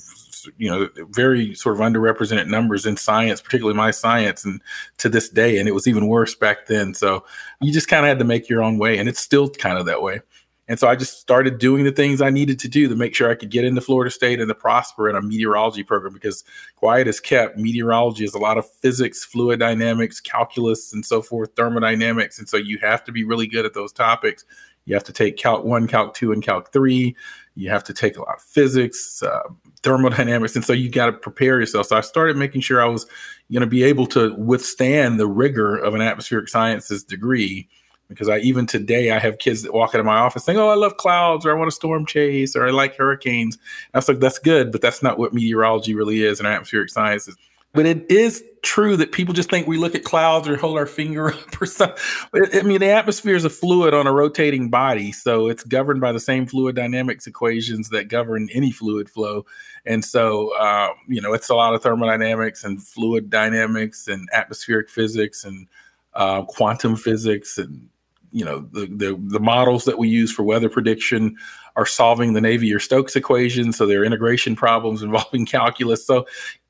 you 0.58 0.70
know 0.70 0.88
very 1.10 1.54
sort 1.54 1.76
of 1.76 1.82
underrepresented 1.82 2.48
numbers 2.48 2.86
in 2.86 2.96
science 2.96 3.42
particularly 3.42 3.76
my 3.76 3.92
science 3.92 4.46
and 4.46 4.62
to 4.98 5.10
this 5.10 5.30
day 5.30 5.58
and 5.58 5.68
it 5.68 5.74
was 5.74 5.88
even 5.88 6.08
worse 6.08 6.36
back 6.36 6.68
then 6.68 6.94
so 6.94 7.26
you 7.60 7.74
just 7.74 7.88
kind 7.88 8.06
of 8.06 8.08
had 8.08 8.20
to 8.20 8.26
make 8.26 8.48
your 8.48 8.64
own 8.64 8.78
way 8.78 8.98
and 8.98 9.10
it's 9.10 9.20
still 9.20 9.50
kind 9.50 9.78
of 9.78 9.86
that 9.86 10.02
way 10.02 10.22
and 10.70 10.80
so 10.80 10.88
I 10.88 10.96
just 10.96 11.20
started 11.20 11.58
doing 11.58 11.84
the 11.84 11.92
things 11.92 12.22
I 12.22 12.30
needed 12.30 12.60
to 12.60 12.68
do 12.68 12.88
to 12.88 12.96
make 12.96 13.16
sure 13.16 13.32
I 13.32 13.34
could 13.34 13.50
get 13.50 13.66
into 13.66 13.82
Florida 13.82 14.12
State 14.12 14.40
and 14.40 14.48
to 14.50 14.54
prosper 14.54 15.10
in 15.10 15.16
a 15.16 15.22
meteorology 15.22 15.82
program 15.82 16.14
because 16.14 16.44
quiet 16.76 17.08
is 17.08 17.20
kept, 17.20 17.58
meteorology 17.58 18.24
is 18.24 18.36
a 18.36 18.40
lot 18.40 18.60
of 18.60 18.70
physics, 18.70 19.26
fluid 19.26 19.60
dynamics, 19.60 20.20
calculus, 20.20 20.94
and 20.94 21.04
so 21.04 21.24
forth, 21.24 21.56
thermodynamics. 21.56 22.38
And 22.38 22.48
so 22.48 22.56
you 22.56 22.78
have 22.78 23.04
to 23.06 23.12
be 23.12 23.24
really 23.24 23.48
good 23.48 23.66
at 23.66 23.74
those 23.74 23.92
topics. 23.92 24.46
You 24.86 24.94
have 24.94 25.04
to 25.06 25.14
take 25.14 25.38
Calc 25.38 25.66
1, 25.66 25.88
Calc 25.88 26.14
2, 26.14 26.32
and 26.32 26.44
Calc 26.44 26.72
3. 26.72 27.16
You 27.56 27.70
have 27.72 27.84
to 27.86 27.94
take 27.94 28.18
a 28.18 28.22
lot 28.22 28.36
of 28.36 28.42
physics, 28.44 29.24
uh, 29.24 29.50
thermodynamics. 29.82 30.56
And 30.56 30.64
so 30.64 30.74
you 30.74 30.90
got 30.92 31.08
to 31.08 31.14
prepare 31.14 31.60
yourself. 31.60 31.88
So 31.88 31.98
I 31.98 32.02
started 32.02 32.38
making 32.38 32.62
sure 32.62 32.80
I 32.80 32.86
was 32.86 33.08
going 33.52 33.62
to 33.62 33.68
be 33.68 33.84
able 33.84 34.06
to 34.08 34.36
withstand 34.36 35.20
the 35.20 35.28
rigor 35.28 35.76
of 35.76 35.96
an 35.96 36.02
atmospheric 36.02 36.48
sciences 36.48 37.04
degree 37.04 37.70
because 38.10 38.28
I 38.28 38.40
even 38.40 38.66
today 38.66 39.12
I 39.12 39.20
have 39.20 39.38
kids 39.38 39.62
that 39.62 39.74
walk 39.74 39.94
into 39.94 40.04
my 40.04 40.18
office 40.18 40.44
saying, 40.44 40.58
"Oh, 40.58 40.70
I 40.70 40.76
love 40.76 40.98
clouds," 40.98 41.46
or 41.46 41.52
"I 41.52 41.58
want 41.58 41.70
a 41.70 41.72
storm 41.72 42.06
chase," 42.06 42.56
or 42.56 42.68
"I 42.68 42.72
like 42.72 42.98
hurricanes." 42.98 43.56
And 43.56 43.64
I 43.94 43.98
was 44.00 44.10
like, 44.10 44.20
"That's 44.20 44.40
good, 44.40 44.72
but 44.72 44.82
that's 44.82 45.02
not 45.02 45.18
what 45.18 45.34
meteorology 45.34 45.94
really 45.94 46.24
is 46.24 46.40
in 46.40 46.46
atmospheric 46.46 46.90
sciences." 46.90 47.38
But 47.72 47.86
it 47.86 48.10
is 48.10 48.44
true 48.64 48.98
that 48.98 49.12
people 49.12 49.34
just 49.34 49.52
think 49.52 49.68
we 49.68 49.78
look 49.78 49.94
at 49.94 50.04
clouds 50.04 50.48
or 50.48 50.58
hold 50.58 50.78
our 50.78 50.88
finger 50.88 51.34
up 51.34 51.62
or 51.62 51.68
something. 51.68 51.98
I 52.34 52.64
mean, 52.64 52.80
the 52.80 52.90
atmosphere 52.90 53.36
is 53.36 53.46
a 53.46 53.50
fluid 53.50 53.94
on 53.94 54.08
a 54.08 54.12
rotating 54.12 54.70
body, 54.70 55.12
so 55.12 55.48
it's 55.48 55.64
governed 55.64 56.02
by 56.02 56.12
the 56.12 56.20
same 56.20 56.48
fluid 56.48 56.76
dynamics 56.76 57.28
equations 57.28 57.90
that 57.90 58.08
govern 58.08 58.50
any 58.54 58.72
fluid 58.72 59.08
flow. 59.08 59.46
And 59.86 60.04
so, 60.04 60.58
um, 60.60 60.92
you 61.08 61.22
know, 61.22 61.34
it's 61.34 61.50
a 61.50 61.56
lot 61.56 61.76
of 61.76 61.84
thermodynamics 61.84 62.64
and 62.64 62.82
fluid 62.82 63.30
dynamics 63.30 64.08
and 64.08 64.28
atmospheric 64.34 64.90
physics 64.90 65.44
and 65.44 65.68
uh, 66.16 66.42
quantum 66.44 66.96
physics 66.96 67.58
and 67.60 67.88
you 68.32 68.46
know 68.46 68.60
the, 68.72 68.86
the 68.88 69.20
the 69.28 69.40
models 69.40 69.86
that 69.86 69.98
we 69.98 70.08
use 70.08 70.32
for 70.32 70.44
weather 70.44 70.70
prediction 70.70 71.36
are 71.76 71.86
solving 71.86 72.34
the 72.34 72.40
Navier 72.40 72.82
Stokes 72.82 73.16
equation, 73.16 73.72
so 73.72 73.86
there 73.86 74.02
are 74.02 74.06
integration 74.06 74.56
problems 74.56 75.02
involving 75.04 75.46
calculus. 75.46 76.06
So 76.06 76.26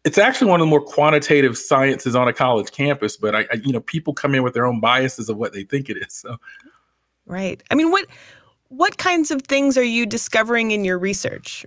it's 0.06 0.18
actually 0.18 0.50
one 0.50 0.62
of 0.62 0.66
the 0.66 0.70
more 0.70 0.82
quantitative 0.82 1.58
sciences 1.58 2.16
on 2.16 2.28
a 2.28 2.34
college 2.34 2.72
campus. 2.72 3.18
But 3.18 3.36
I, 3.36 3.40
I, 3.52 3.56
you 3.64 3.74
know, 3.74 3.82
people 3.82 4.14
come 4.14 4.34
in 4.36 4.44
with 4.44 4.54
their 4.54 4.66
own 4.66 4.80
biases 4.80 5.30
of 5.30 5.38
what 5.38 5.54
they 5.54 5.64
think 5.64 5.90
it 5.90 5.98
is. 5.98 6.14
So 6.14 6.38
Right. 7.30 7.62
I 7.70 7.76
mean, 7.76 7.92
what 7.92 8.08
what 8.70 8.98
kinds 8.98 9.32
of 9.32 9.44
things 9.44 9.78
are 9.78 9.84
you 9.84 10.06
discovering 10.06 10.72
in 10.72 10.84
your 10.84 11.00
research? 11.00 11.66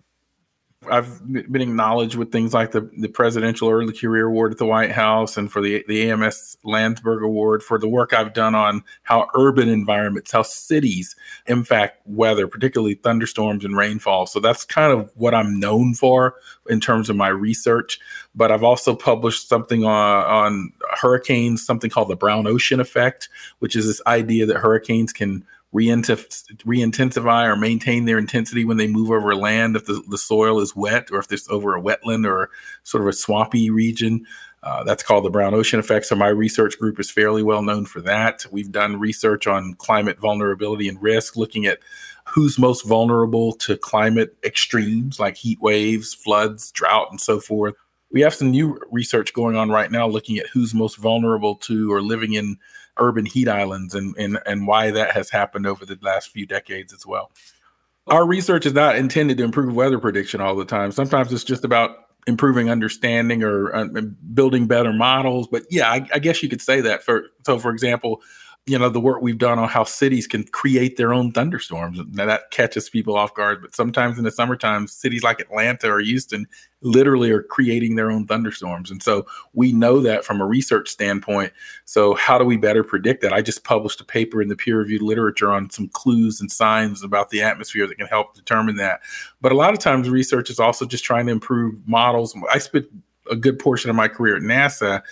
I've 0.90 1.24
been 1.30 1.60
acknowledged 1.60 2.16
with 2.16 2.32
things 2.32 2.52
like 2.52 2.72
the, 2.72 2.90
the 2.98 3.08
Presidential 3.08 3.70
Early 3.70 3.92
Career 3.92 4.26
Award 4.26 4.52
at 4.52 4.58
the 4.58 4.66
White 4.66 4.90
House 4.90 5.36
and 5.36 5.50
for 5.50 5.60
the, 5.60 5.84
the 5.86 6.10
AMS 6.10 6.56
Landsberg 6.64 7.22
Award 7.22 7.62
for 7.62 7.78
the 7.78 7.88
work 7.88 8.12
I've 8.12 8.32
done 8.32 8.54
on 8.54 8.82
how 9.02 9.28
urban 9.34 9.68
environments, 9.68 10.32
how 10.32 10.42
cities 10.42 11.14
impact 11.46 12.00
weather, 12.06 12.48
particularly 12.48 12.94
thunderstorms 12.94 13.64
and 13.64 13.76
rainfall. 13.76 14.26
So 14.26 14.40
that's 14.40 14.64
kind 14.64 14.92
of 14.92 15.10
what 15.14 15.34
I'm 15.34 15.60
known 15.60 15.94
for 15.94 16.34
in 16.68 16.80
terms 16.80 17.08
of 17.08 17.16
my 17.16 17.28
research. 17.28 18.00
But 18.34 18.50
I've 18.50 18.64
also 18.64 18.96
published 18.96 19.48
something 19.48 19.84
on, 19.84 20.24
on 20.24 20.72
hurricanes, 20.90 21.64
something 21.64 21.90
called 21.90 22.08
the 22.08 22.16
Brown 22.16 22.46
Ocean 22.46 22.80
Effect, 22.80 23.28
which 23.60 23.76
is 23.76 23.86
this 23.86 24.02
idea 24.06 24.46
that 24.46 24.56
hurricanes 24.56 25.12
can 25.12 25.44
re-intensify 25.72 27.46
or 27.46 27.56
maintain 27.56 28.04
their 28.04 28.18
intensity 28.18 28.64
when 28.64 28.76
they 28.76 28.86
move 28.86 29.10
over 29.10 29.34
land 29.34 29.74
if 29.74 29.86
the, 29.86 30.02
the 30.08 30.18
soil 30.18 30.60
is 30.60 30.76
wet 30.76 31.08
or 31.10 31.18
if 31.18 31.28
there's 31.28 31.48
over 31.48 31.74
a 31.74 31.80
wetland 31.80 32.26
or 32.26 32.50
sort 32.82 33.02
of 33.02 33.08
a 33.08 33.12
swampy 33.12 33.70
region. 33.70 34.26
Uh, 34.62 34.84
that's 34.84 35.02
called 35.02 35.24
the 35.24 35.30
brown 35.30 35.54
ocean 35.54 35.80
effect. 35.80 36.06
So 36.06 36.14
my 36.14 36.28
research 36.28 36.78
group 36.78 37.00
is 37.00 37.10
fairly 37.10 37.42
well 37.42 37.62
known 37.62 37.84
for 37.84 38.00
that. 38.02 38.44
We've 38.52 38.70
done 38.70 39.00
research 39.00 39.46
on 39.46 39.74
climate 39.74 40.20
vulnerability 40.20 40.88
and 40.88 41.02
risk, 41.02 41.36
looking 41.36 41.66
at 41.66 41.80
who's 42.26 42.58
most 42.58 42.86
vulnerable 42.86 43.54
to 43.54 43.76
climate 43.76 44.36
extremes 44.44 45.18
like 45.18 45.36
heat 45.36 45.60
waves, 45.60 46.14
floods, 46.14 46.70
drought, 46.70 47.08
and 47.10 47.20
so 47.20 47.40
forth. 47.40 47.74
we 48.12 48.20
have 48.20 48.34
some 48.34 48.50
new 48.50 48.78
research 48.90 49.32
going 49.32 49.56
on 49.56 49.70
right 49.70 49.90
now 49.90 50.06
looking 50.06 50.38
at 50.38 50.46
who's 50.52 50.74
most 50.74 50.98
vulnerable 50.98 51.56
to 51.56 51.90
or 51.92 52.02
living 52.02 52.34
in 52.34 52.58
urban 53.02 53.26
heat 53.26 53.48
islands 53.48 53.94
and, 53.94 54.16
and, 54.16 54.38
and 54.46 54.66
why 54.66 54.90
that 54.90 55.10
has 55.10 55.30
happened 55.30 55.66
over 55.66 55.84
the 55.84 55.98
last 56.00 56.30
few 56.30 56.46
decades 56.46 56.92
as 56.92 57.06
well. 57.06 57.30
Our 58.06 58.26
research 58.26 58.66
is 58.66 58.72
not 58.72 58.96
intended 58.96 59.38
to 59.38 59.44
improve 59.44 59.74
weather 59.74 59.98
prediction 59.98 60.40
all 60.40 60.56
the 60.56 60.64
time. 60.64 60.92
Sometimes 60.92 61.32
it's 61.32 61.44
just 61.44 61.64
about 61.64 61.96
improving 62.26 62.70
understanding 62.70 63.42
or 63.42 63.74
uh, 63.74 63.86
building 64.34 64.66
better 64.66 64.92
models. 64.92 65.48
But 65.48 65.64
yeah, 65.70 65.90
I, 65.90 66.06
I 66.14 66.18
guess 66.18 66.42
you 66.42 66.48
could 66.48 66.62
say 66.62 66.80
that. 66.80 67.02
For 67.02 67.26
so, 67.44 67.58
for 67.58 67.70
example, 67.70 68.20
you 68.66 68.78
know 68.78 68.88
the 68.88 69.00
work 69.00 69.20
we've 69.20 69.38
done 69.38 69.58
on 69.58 69.68
how 69.68 69.84
cities 69.84 70.26
can 70.26 70.44
create 70.44 70.96
their 70.96 71.12
own 71.12 71.32
thunderstorms. 71.32 71.98
Now 72.12 72.26
that 72.26 72.50
catches 72.50 72.88
people 72.88 73.16
off 73.16 73.34
guard 73.34 73.60
but 73.60 73.74
sometimes 73.74 74.18
in 74.18 74.24
the 74.24 74.30
summertime 74.30 74.86
cities 74.86 75.22
like 75.22 75.40
atlanta 75.40 75.90
or 75.90 75.98
houston 75.98 76.46
literally 76.82 77.30
are 77.30 77.42
creating 77.42 77.96
their 77.96 78.10
own 78.10 78.26
thunderstorms. 78.26 78.90
And 78.90 79.02
so 79.02 79.26
we 79.52 79.72
know 79.72 80.00
that 80.00 80.24
from 80.24 80.40
a 80.40 80.46
research 80.46 80.88
standpoint. 80.88 81.52
So 81.84 82.14
how 82.14 82.38
do 82.38 82.44
we 82.44 82.56
better 82.56 82.84
predict 82.84 83.22
that? 83.22 83.32
I 83.32 83.40
just 83.40 83.64
published 83.64 84.00
a 84.00 84.04
paper 84.04 84.42
in 84.42 84.48
the 84.48 84.56
peer 84.56 84.78
reviewed 84.78 85.02
literature 85.02 85.52
on 85.52 85.70
some 85.70 85.88
clues 85.88 86.40
and 86.40 86.50
signs 86.50 87.02
about 87.02 87.30
the 87.30 87.42
atmosphere 87.42 87.86
that 87.86 87.98
can 87.98 88.08
help 88.08 88.34
determine 88.34 88.76
that. 88.76 89.00
But 89.40 89.52
a 89.52 89.56
lot 89.56 89.72
of 89.72 89.78
times 89.78 90.08
research 90.08 90.50
is 90.50 90.58
also 90.58 90.84
just 90.84 91.04
trying 91.04 91.26
to 91.26 91.32
improve 91.32 91.76
models. 91.86 92.36
I 92.52 92.58
spent 92.58 92.86
a 93.30 93.36
good 93.36 93.58
portion 93.58 93.88
of 93.88 93.96
my 93.96 94.08
career 94.08 94.36
at 94.36 94.42
nasa 94.42 95.02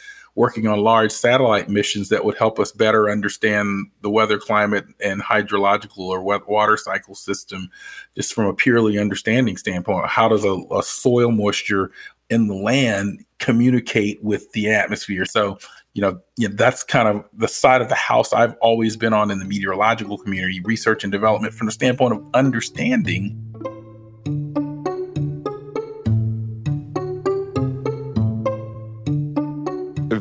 working 0.41 0.67
on 0.67 0.81
large 0.81 1.13
satellite 1.13 1.69
missions 1.69 2.09
that 2.09 2.25
would 2.25 2.35
help 2.35 2.59
us 2.59 2.73
better 2.73 3.11
understand 3.11 3.87
the 4.01 4.09
weather, 4.09 4.39
climate, 4.39 4.87
and 5.05 5.23
hydrological 5.23 5.99
or 5.99 6.23
water 6.23 6.79
cycle 6.79 7.15
system, 7.15 7.69
just 8.17 8.33
from 8.33 8.47
a 8.47 8.55
purely 8.55 8.99
understanding 8.99 9.59
standpoint. 9.59 10.09
How 10.09 10.29
does 10.29 10.43
a, 10.43 10.59
a 10.75 10.83
soil 10.83 11.31
moisture 11.31 11.91
in 12.31 12.47
the 12.47 12.55
land 12.55 13.23
communicate 13.39 14.25
with 14.25 14.51
the 14.53 14.71
atmosphere? 14.71 15.27
So, 15.27 15.59
you 15.93 16.01
know, 16.01 16.19
you 16.39 16.49
know, 16.49 16.55
that's 16.55 16.85
kind 16.85 17.07
of 17.07 17.23
the 17.35 17.47
side 17.47 17.83
of 17.83 17.91
the 17.91 17.95
house 17.95 18.33
I've 18.33 18.55
always 18.63 18.97
been 18.97 19.13
on 19.13 19.31
in 19.31 19.41
the 19.41 19.45
meteorological 19.45 20.17
community, 20.17 20.63
research 20.63 21.05
and 21.05 21.13
development 21.13 21.53
from 21.53 21.67
the 21.67 21.73
standpoint 21.73 22.15
of 22.15 22.27
understanding 22.33 23.50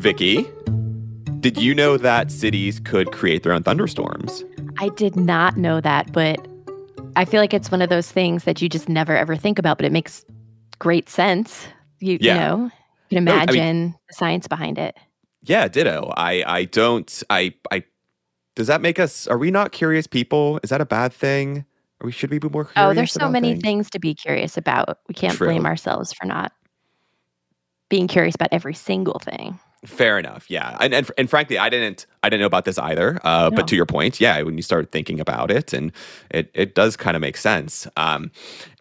Vicki, 0.00 0.50
did 1.40 1.58
you 1.58 1.74
know 1.74 1.98
that 1.98 2.30
cities 2.30 2.80
could 2.80 3.12
create 3.12 3.42
their 3.42 3.52
own 3.52 3.62
thunderstorms? 3.62 4.42
I 4.78 4.88
did 4.90 5.14
not 5.14 5.58
know 5.58 5.80
that, 5.82 6.10
but 6.12 6.48
I 7.16 7.26
feel 7.26 7.38
like 7.38 7.52
it's 7.52 7.70
one 7.70 7.82
of 7.82 7.90
those 7.90 8.10
things 8.10 8.44
that 8.44 8.62
you 8.62 8.68
just 8.70 8.88
never 8.88 9.14
ever 9.14 9.36
think 9.36 9.58
about, 9.58 9.76
but 9.76 9.84
it 9.84 9.92
makes 9.92 10.24
great 10.78 11.10
sense. 11.10 11.68
You, 11.98 12.16
yeah. 12.18 12.34
you 12.34 12.40
know, 12.40 12.64
you 13.10 13.16
can 13.16 13.18
imagine 13.18 13.56
no, 13.56 13.62
I 13.62 13.72
mean, 13.72 13.94
the 14.08 14.14
science 14.14 14.48
behind 14.48 14.78
it. 14.78 14.96
Yeah, 15.42 15.68
ditto. 15.68 16.14
I 16.16 16.44
I 16.46 16.64
don't 16.64 17.22
I 17.28 17.52
I 17.70 17.84
does 18.56 18.68
that 18.68 18.80
make 18.80 18.98
us 18.98 19.26
are 19.26 19.36
we 19.36 19.50
not 19.50 19.72
curious 19.72 20.06
people? 20.06 20.60
Is 20.62 20.70
that 20.70 20.80
a 20.80 20.86
bad 20.86 21.12
thing? 21.12 21.66
Or 22.00 22.06
we 22.06 22.12
should 22.12 22.30
we 22.30 22.38
be 22.38 22.48
more 22.48 22.62
oh, 22.62 22.72
curious? 22.72 22.90
Oh, 22.90 22.94
there's 22.94 23.12
so 23.12 23.28
many 23.28 23.50
things? 23.50 23.62
things? 23.62 23.90
to 23.90 23.98
be 23.98 24.14
curious 24.14 24.56
about. 24.56 24.98
We 25.08 25.14
can't 25.14 25.36
True. 25.36 25.48
blame 25.48 25.66
ourselves 25.66 26.14
for 26.14 26.26
not 26.26 26.52
being 27.90 28.08
curious 28.08 28.34
about 28.34 28.48
every 28.50 28.72
single 28.72 29.18
thing. 29.18 29.58
Fair 29.86 30.18
enough. 30.18 30.50
Yeah, 30.50 30.76
and, 30.78 30.92
and 30.92 31.10
and 31.16 31.30
frankly, 31.30 31.56
I 31.56 31.70
didn't 31.70 32.04
I 32.22 32.28
didn't 32.28 32.40
know 32.40 32.46
about 32.46 32.66
this 32.66 32.76
either. 32.76 33.18
Uh, 33.24 33.48
no. 33.50 33.56
But 33.56 33.68
to 33.68 33.76
your 33.76 33.86
point, 33.86 34.20
yeah, 34.20 34.42
when 34.42 34.58
you 34.58 34.62
start 34.62 34.92
thinking 34.92 35.18
about 35.20 35.50
it, 35.50 35.72
and 35.72 35.90
it 36.30 36.50
it 36.52 36.74
does 36.74 36.98
kind 36.98 37.16
of 37.16 37.22
make 37.22 37.38
sense. 37.38 37.86
Um, 37.96 38.30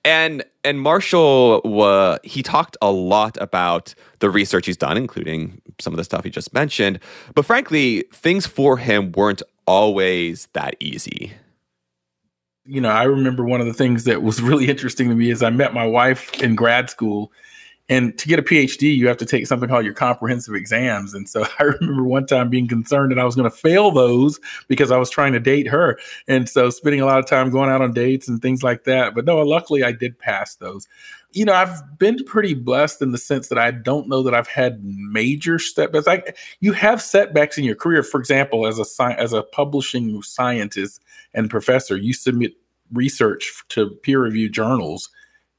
and 0.03 0.43
and 0.65 0.81
Marshall, 0.81 1.61
uh, 1.81 2.19
he 2.25 2.43
talked 2.43 2.75
a 2.81 2.91
lot 2.91 3.37
about 3.39 3.95
the 4.19 4.29
research 4.29 4.65
he's 4.65 4.75
done, 4.75 4.97
including 4.97 5.61
some 5.79 5.93
of 5.93 5.97
the 5.97 6.03
stuff 6.03 6.25
he 6.25 6.29
just 6.29 6.53
mentioned. 6.53 6.99
But 7.33 7.45
frankly, 7.45 8.03
things 8.11 8.45
for 8.45 8.75
him 8.75 9.13
weren't 9.13 9.41
always 9.65 10.47
that 10.51 10.75
easy. 10.81 11.31
You 12.65 12.81
know, 12.81 12.89
I 12.89 13.03
remember 13.03 13.45
one 13.45 13.61
of 13.61 13.67
the 13.67 13.73
things 13.73 14.03
that 14.03 14.21
was 14.21 14.41
really 14.41 14.67
interesting 14.67 15.07
to 15.07 15.15
me 15.15 15.31
is 15.31 15.41
I 15.41 15.49
met 15.49 15.73
my 15.73 15.85
wife 15.85 16.33
in 16.41 16.55
grad 16.55 16.89
school 16.89 17.31
and 17.89 18.15
to 18.19 18.27
get 18.27 18.37
a 18.37 18.43
PhD, 18.43 18.95
you 18.95 19.07
have 19.07 19.17
to 19.17 19.25
take 19.25 19.47
something 19.47 19.67
called 19.67 19.83
your 19.83 19.95
comprehensive 19.95 20.53
exams. 20.53 21.15
And 21.15 21.27
so 21.27 21.45
I 21.59 21.63
remember 21.63 22.03
one 22.03 22.27
time 22.27 22.49
being 22.49 22.67
concerned 22.67 23.11
that 23.11 23.19
I 23.19 23.25
was 23.25 23.35
going 23.35 23.49
to 23.49 23.55
fail 23.55 23.91
those 23.91 24.39
because 24.67 24.91
I 24.91 24.97
was 24.97 25.09
trying 25.09 25.33
to 25.33 25.39
date 25.39 25.67
her. 25.67 25.99
And 26.27 26.47
so 26.47 26.69
spending 26.69 27.01
a 27.01 27.05
lot 27.05 27.19
of 27.19 27.25
time 27.25 27.49
going 27.49 27.69
out 27.69 27.81
on 27.81 27.93
dates 27.93 28.27
and 28.27 28.41
things 28.41 28.61
like 28.61 28.83
that. 28.83 29.15
But 29.15 29.25
no, 29.25 29.39
luckily 29.39 29.83
I 29.83 29.91
did 29.91 30.19
pass 30.19 30.55
those. 30.55 30.87
You 31.31 31.45
know, 31.45 31.53
I've 31.53 31.97
been 31.99 32.23
pretty 32.25 32.53
blessed 32.55 33.01
in 33.01 33.11
the 33.11 33.17
sense 33.17 33.49
that 33.49 33.59
I 33.59 33.69
don't 33.71 34.07
know 34.07 34.23
that 34.23 34.33
I've 34.33 34.47
had 34.47 34.83
major 34.83 35.59
setbacks. 35.59 36.07
Like 36.07 36.37
you 36.59 36.73
have 36.73 37.01
setbacks 37.01 37.57
in 37.57 37.63
your 37.63 37.75
career. 37.75 38.01
For 38.01 38.19
example, 38.19 38.65
as 38.65 38.79
a 38.79 39.03
as 39.19 39.31
a 39.31 39.43
publishing 39.43 40.23
scientist 40.23 41.03
and 41.35 41.47
professor, 41.47 41.95
you 41.95 42.13
submit 42.13 42.53
research 42.91 43.63
to 43.69 43.91
peer 44.01 44.19
reviewed 44.21 44.53
journals, 44.53 45.11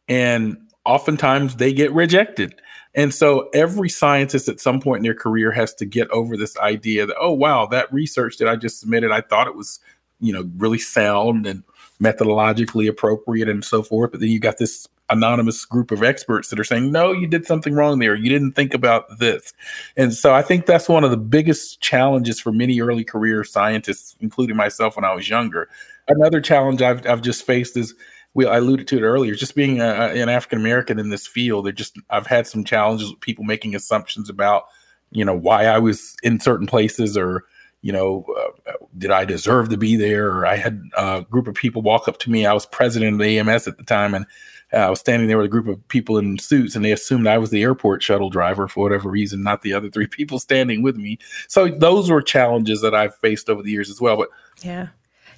and 0.08 0.56
oftentimes 0.90 1.56
they 1.56 1.72
get 1.72 1.92
rejected. 1.92 2.60
And 2.96 3.14
so 3.14 3.48
every 3.54 3.88
scientist 3.88 4.48
at 4.48 4.58
some 4.58 4.80
point 4.80 4.98
in 4.98 5.04
their 5.04 5.14
career 5.14 5.52
has 5.52 5.72
to 5.74 5.86
get 5.86 6.10
over 6.10 6.36
this 6.36 6.56
idea 6.58 7.06
that, 7.06 7.16
oh, 7.20 7.32
wow, 7.32 7.66
that 7.66 7.92
research 7.92 8.38
that 8.38 8.48
I 8.48 8.56
just 8.56 8.80
submitted, 8.80 9.12
I 9.12 9.20
thought 9.20 9.46
it 9.46 9.54
was, 9.54 9.78
you 10.18 10.32
know, 10.32 10.50
really 10.56 10.78
sound 10.78 11.46
and 11.46 11.62
methodologically 12.02 12.88
appropriate 12.88 13.48
and 13.48 13.64
so 13.64 13.84
forth. 13.84 14.10
But 14.10 14.18
then 14.18 14.30
you 14.30 14.40
got 14.40 14.58
this 14.58 14.88
anonymous 15.08 15.64
group 15.64 15.92
of 15.92 16.02
experts 16.02 16.50
that 16.50 16.58
are 16.58 16.64
saying, 16.64 16.90
no, 16.90 17.12
you 17.12 17.28
did 17.28 17.46
something 17.46 17.74
wrong 17.74 18.00
there. 18.00 18.16
You 18.16 18.28
didn't 18.28 18.52
think 18.52 18.74
about 18.74 19.18
this. 19.20 19.52
And 19.96 20.12
so 20.12 20.34
I 20.34 20.42
think 20.42 20.66
that's 20.66 20.88
one 20.88 21.04
of 21.04 21.12
the 21.12 21.16
biggest 21.16 21.80
challenges 21.80 22.40
for 22.40 22.50
many 22.50 22.80
early 22.80 23.04
career 23.04 23.44
scientists, 23.44 24.16
including 24.20 24.56
myself 24.56 24.96
when 24.96 25.04
I 25.04 25.14
was 25.14 25.28
younger. 25.28 25.68
Another 26.08 26.40
challenge 26.40 26.82
I've, 26.82 27.06
I've 27.06 27.22
just 27.22 27.44
faced 27.44 27.76
is 27.76 27.94
we 28.34 28.46
I 28.46 28.58
alluded 28.58 28.88
to 28.88 28.98
it 28.98 29.02
earlier. 29.02 29.34
Just 29.34 29.54
being 29.54 29.80
a, 29.80 29.84
an 29.84 30.28
African 30.28 30.58
American 30.58 30.98
in 30.98 31.10
this 31.10 31.26
field, 31.26 31.66
it 31.66 31.72
just 31.74 31.98
I've 32.10 32.26
had 32.26 32.46
some 32.46 32.64
challenges 32.64 33.10
with 33.10 33.20
people 33.20 33.44
making 33.44 33.74
assumptions 33.74 34.28
about 34.28 34.64
you 35.10 35.24
know 35.24 35.34
why 35.34 35.66
I 35.66 35.78
was 35.78 36.16
in 36.22 36.40
certain 36.40 36.66
places 36.66 37.16
or 37.16 37.44
you 37.82 37.92
know 37.92 38.24
uh, 38.66 38.72
did 38.96 39.10
I 39.10 39.24
deserve 39.24 39.68
to 39.70 39.76
be 39.76 39.96
there 39.96 40.28
or 40.28 40.46
I 40.46 40.56
had 40.56 40.82
a 40.96 41.24
group 41.28 41.48
of 41.48 41.54
people 41.54 41.82
walk 41.82 42.08
up 42.08 42.18
to 42.20 42.30
me. 42.30 42.46
I 42.46 42.52
was 42.52 42.66
president 42.66 43.14
of 43.14 43.18
the 43.18 43.38
AMS 43.38 43.66
at 43.66 43.78
the 43.78 43.84
time 43.84 44.14
and. 44.14 44.26
Uh, 44.72 44.76
I 44.76 44.90
was 44.90 45.00
standing 45.00 45.26
there 45.26 45.36
with 45.36 45.46
a 45.46 45.48
group 45.48 45.66
of 45.66 45.88
people 45.88 46.16
in 46.16 46.38
suits, 46.38 46.76
and 46.76 46.84
they 46.84 46.92
assumed 46.92 47.26
I 47.26 47.38
was 47.38 47.50
the 47.50 47.60
airport 47.60 48.04
shuttle 48.04 48.30
driver 48.30 48.68
for 48.68 48.84
whatever 48.84 49.10
reason, 49.10 49.42
not 49.42 49.62
the 49.62 49.72
other 49.72 49.90
three 49.90 50.06
people 50.16 50.38
standing 50.38 50.80
with 50.80 50.96
me. 50.96 51.18
So 51.48 51.66
those 51.66 52.08
were 52.08 52.22
challenges 52.22 52.80
that 52.82 52.94
I've 52.94 53.16
faced 53.16 53.50
over 53.50 53.64
the 53.64 53.70
years 53.72 53.90
as 53.90 54.00
well. 54.00 54.16
But 54.16 54.28
yeah, 54.62 54.86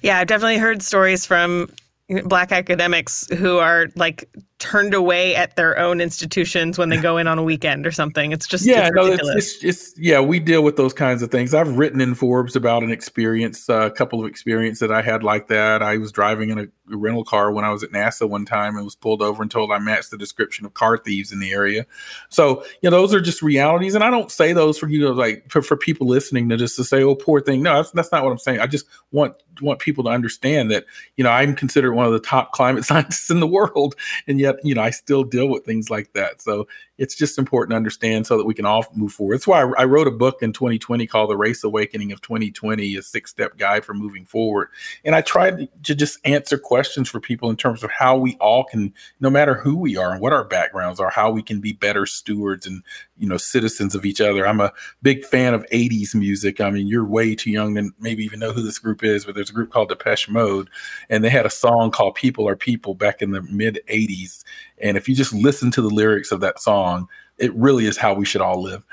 yeah, 0.03 0.19
I've 0.19 0.27
definitely 0.27 0.59
heard 0.59 0.83
stories 0.83 1.25
from 1.25 1.67
black 2.25 2.51
academics 2.51 3.27
who 3.29 3.57
are 3.57 3.87
like 3.95 4.29
turned 4.59 4.93
away 4.93 5.35
at 5.35 5.55
their 5.55 5.77
own 5.77 6.01
institutions 6.01 6.77
when 6.77 6.89
they 6.89 6.97
go 6.97 7.17
in 7.17 7.27
on 7.27 7.37
a 7.37 7.43
weekend 7.43 7.87
or 7.87 7.91
something. 7.91 8.31
It's 8.31 8.47
just 8.47 8.65
yeah, 8.65 8.87
it's 8.87 8.95
no, 8.95 9.05
it's, 9.05 9.29
it's, 9.29 9.63
it's, 9.63 9.99
yeah. 9.99 10.19
We 10.19 10.39
deal 10.39 10.63
with 10.63 10.75
those 10.75 10.93
kinds 10.93 11.21
of 11.21 11.31
things. 11.31 11.53
I've 11.53 11.77
written 11.77 12.01
in 12.01 12.15
Forbes 12.15 12.55
about 12.55 12.83
an 12.83 12.91
experience, 12.91 13.69
uh, 13.69 13.87
a 13.87 13.91
couple 13.91 14.19
of 14.21 14.27
experiences 14.27 14.79
that 14.79 14.91
I 14.91 15.01
had 15.01 15.23
like 15.23 15.47
that. 15.47 15.81
I 15.81 15.97
was 15.97 16.11
driving 16.11 16.49
in 16.49 16.59
a 16.59 16.65
rental 16.87 17.23
car 17.23 17.51
when 17.51 17.63
I 17.63 17.71
was 17.71 17.83
at 17.83 17.91
NASA 17.91 18.27
one 18.27 18.45
time 18.45 18.75
and 18.75 18.83
was 18.83 18.95
pulled 18.95 19.21
over 19.21 19.41
and 19.41 19.49
told 19.49 19.71
I 19.71 19.79
matched 19.79 20.11
the 20.11 20.17
description 20.17 20.65
of 20.65 20.73
car 20.73 20.97
thieves 20.97 21.31
in 21.31 21.39
the 21.39 21.51
area. 21.51 21.85
So 22.29 22.63
you 22.81 22.89
know, 22.89 22.97
those 22.97 23.13
are 23.13 23.21
just 23.21 23.41
realities, 23.41 23.95
and 23.95 24.03
I 24.03 24.09
don't 24.09 24.31
say 24.31 24.53
those 24.53 24.77
for 24.77 24.87
you 24.87 25.01
to 25.01 25.11
like 25.11 25.49
for, 25.49 25.61
for 25.61 25.77
people 25.77 26.07
listening 26.07 26.49
to 26.49 26.57
just 26.57 26.75
to 26.77 26.83
say, 26.83 27.03
"Oh, 27.03 27.15
poor 27.15 27.41
thing." 27.41 27.63
No, 27.63 27.75
that's, 27.75 27.91
that's 27.91 28.11
not 28.11 28.23
what 28.23 28.31
I'm 28.31 28.37
saying. 28.37 28.59
I 28.59 28.67
just 28.67 28.85
want 29.11 29.35
want 29.61 29.79
people 29.79 30.03
to 30.05 30.09
understand 30.09 30.71
that 30.71 30.85
you 31.15 31.23
know 31.23 31.31
I'm 31.31 31.55
considered 31.55 31.93
one 31.93 32.05
of 32.05 32.11
the 32.11 32.19
top 32.19 32.51
climate 32.51 32.85
scientists 32.85 33.29
in 33.29 33.39
the 33.39 33.47
world, 33.47 33.95
and 34.27 34.39
yet 34.39 34.55
you 34.63 34.75
know 34.75 34.81
I 34.81 34.89
still 34.89 35.23
deal 35.23 35.47
with 35.47 35.65
things 35.65 35.89
like 35.89 36.13
that. 36.13 36.41
So 36.41 36.67
it's 36.97 37.15
just 37.15 37.39
important 37.39 37.71
to 37.71 37.75
understand 37.75 38.27
so 38.27 38.37
that 38.37 38.45
we 38.45 38.53
can 38.53 38.65
all 38.65 38.85
move 38.93 39.11
forward. 39.11 39.35
That's 39.35 39.47
why 39.47 39.61
I, 39.61 39.81
I 39.81 39.85
wrote 39.85 40.07
a 40.07 40.11
book 40.11 40.43
in 40.43 40.53
2020 40.53 41.07
called 41.07 41.29
The 41.29 41.37
Race 41.37 41.63
Awakening 41.63 42.11
of 42.11 42.21
2020, 42.21 42.95
a 42.95 43.01
six 43.01 43.31
step 43.31 43.57
guide 43.57 43.83
for 43.83 43.93
moving 43.93 44.25
forward. 44.25 44.69
And 45.03 45.15
I 45.15 45.21
tried 45.21 45.69
to 45.83 45.95
just 45.95 46.19
answer 46.23 46.57
questions 46.57 47.09
for 47.09 47.19
people 47.19 47.49
in 47.49 47.57
terms 47.57 47.83
of 47.83 47.89
how 47.89 48.17
we 48.17 48.35
all 48.35 48.63
can, 48.63 48.93
no 49.19 49.29
matter 49.29 49.55
who 49.55 49.75
we 49.75 49.97
are 49.97 50.11
and 50.11 50.21
what 50.21 50.33
our 50.33 50.43
backgrounds 50.43 50.99
are, 50.99 51.09
how 51.09 51.31
we 51.31 51.41
can 51.41 51.59
be 51.59 51.73
better 51.73 52.05
stewards 52.05 52.67
and 52.67 52.83
you 53.17 53.27
know 53.27 53.37
citizens 53.37 53.95
of 53.95 54.05
each 54.05 54.21
other. 54.21 54.45
I'm 54.45 54.59
a 54.59 54.73
big 55.01 55.25
fan 55.25 55.53
of 55.53 55.65
80s 55.71 56.13
music. 56.13 56.61
I 56.61 56.69
mean, 56.69 56.87
you're 56.87 57.05
way 57.05 57.35
too 57.35 57.51
young 57.51 57.73
to 57.75 57.89
maybe 57.99 58.23
even 58.23 58.39
know 58.39 58.51
who 58.51 58.61
this 58.61 58.79
group 58.79 59.03
is, 59.03 59.25
but 59.25 59.33
there's 59.33 59.49
a 59.49 59.53
group 59.53 59.71
called 59.71 59.89
Depeche 59.89 60.29
Mode, 60.29 60.69
and 61.09 61.23
they 61.23 61.29
had 61.29 61.45
a 61.45 61.49
song 61.49 61.89
called 61.89 62.15
"People 62.15 62.47
Are 62.47 62.55
People" 62.55 62.93
back 62.93 63.21
in 63.21 63.31
the 63.31 63.41
mid 63.41 63.79
80s. 63.89 64.43
And 64.79 64.97
if 64.97 65.07
you 65.07 65.15
just 65.15 65.33
listen 65.33 65.71
to 65.71 65.81
the 65.81 65.89
lyrics 65.89 66.31
of 66.31 66.41
that 66.41 66.59
song, 66.59 66.82
it 67.37 67.53
really 67.55 67.85
is 67.85 67.97
how 67.97 68.13
we 68.13 68.25
should 68.25 68.41
all 68.41 68.61
live. 68.61 68.83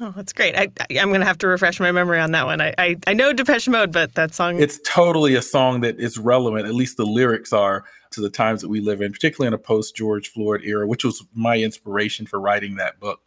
Oh, 0.00 0.12
that's 0.16 0.32
great. 0.32 0.56
I, 0.56 0.68
I, 0.80 0.94
am 0.94 1.08
going 1.08 1.20
to 1.20 1.26
have 1.26 1.38
to 1.38 1.46
refresh 1.46 1.78
my 1.78 1.92
memory 1.92 2.18
on 2.18 2.32
that 2.32 2.46
one. 2.46 2.60
I, 2.60 2.74
I, 2.78 2.96
I 3.06 3.12
know 3.12 3.32
Depeche 3.32 3.68
Mode, 3.68 3.92
but 3.92 4.14
that 4.14 4.34
song. 4.34 4.60
It's 4.60 4.80
totally 4.84 5.34
a 5.34 5.42
song 5.42 5.82
that 5.82 6.00
is 6.00 6.18
relevant, 6.18 6.66
at 6.66 6.74
least 6.74 6.96
the 6.96 7.06
lyrics 7.06 7.52
are, 7.52 7.84
to 8.10 8.20
the 8.20 8.30
times 8.30 8.62
that 8.62 8.68
we 8.68 8.80
live 8.80 9.00
in, 9.00 9.12
particularly 9.12 9.48
in 9.48 9.54
a 9.54 9.58
post 9.58 9.94
George 9.94 10.30
Floyd 10.30 10.62
era, 10.64 10.88
which 10.88 11.04
was 11.04 11.24
my 11.34 11.58
inspiration 11.58 12.26
for 12.26 12.40
writing 12.40 12.76
that 12.76 12.98
book. 12.98 13.20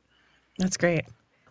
That's 0.57 0.75
great. 0.75 1.05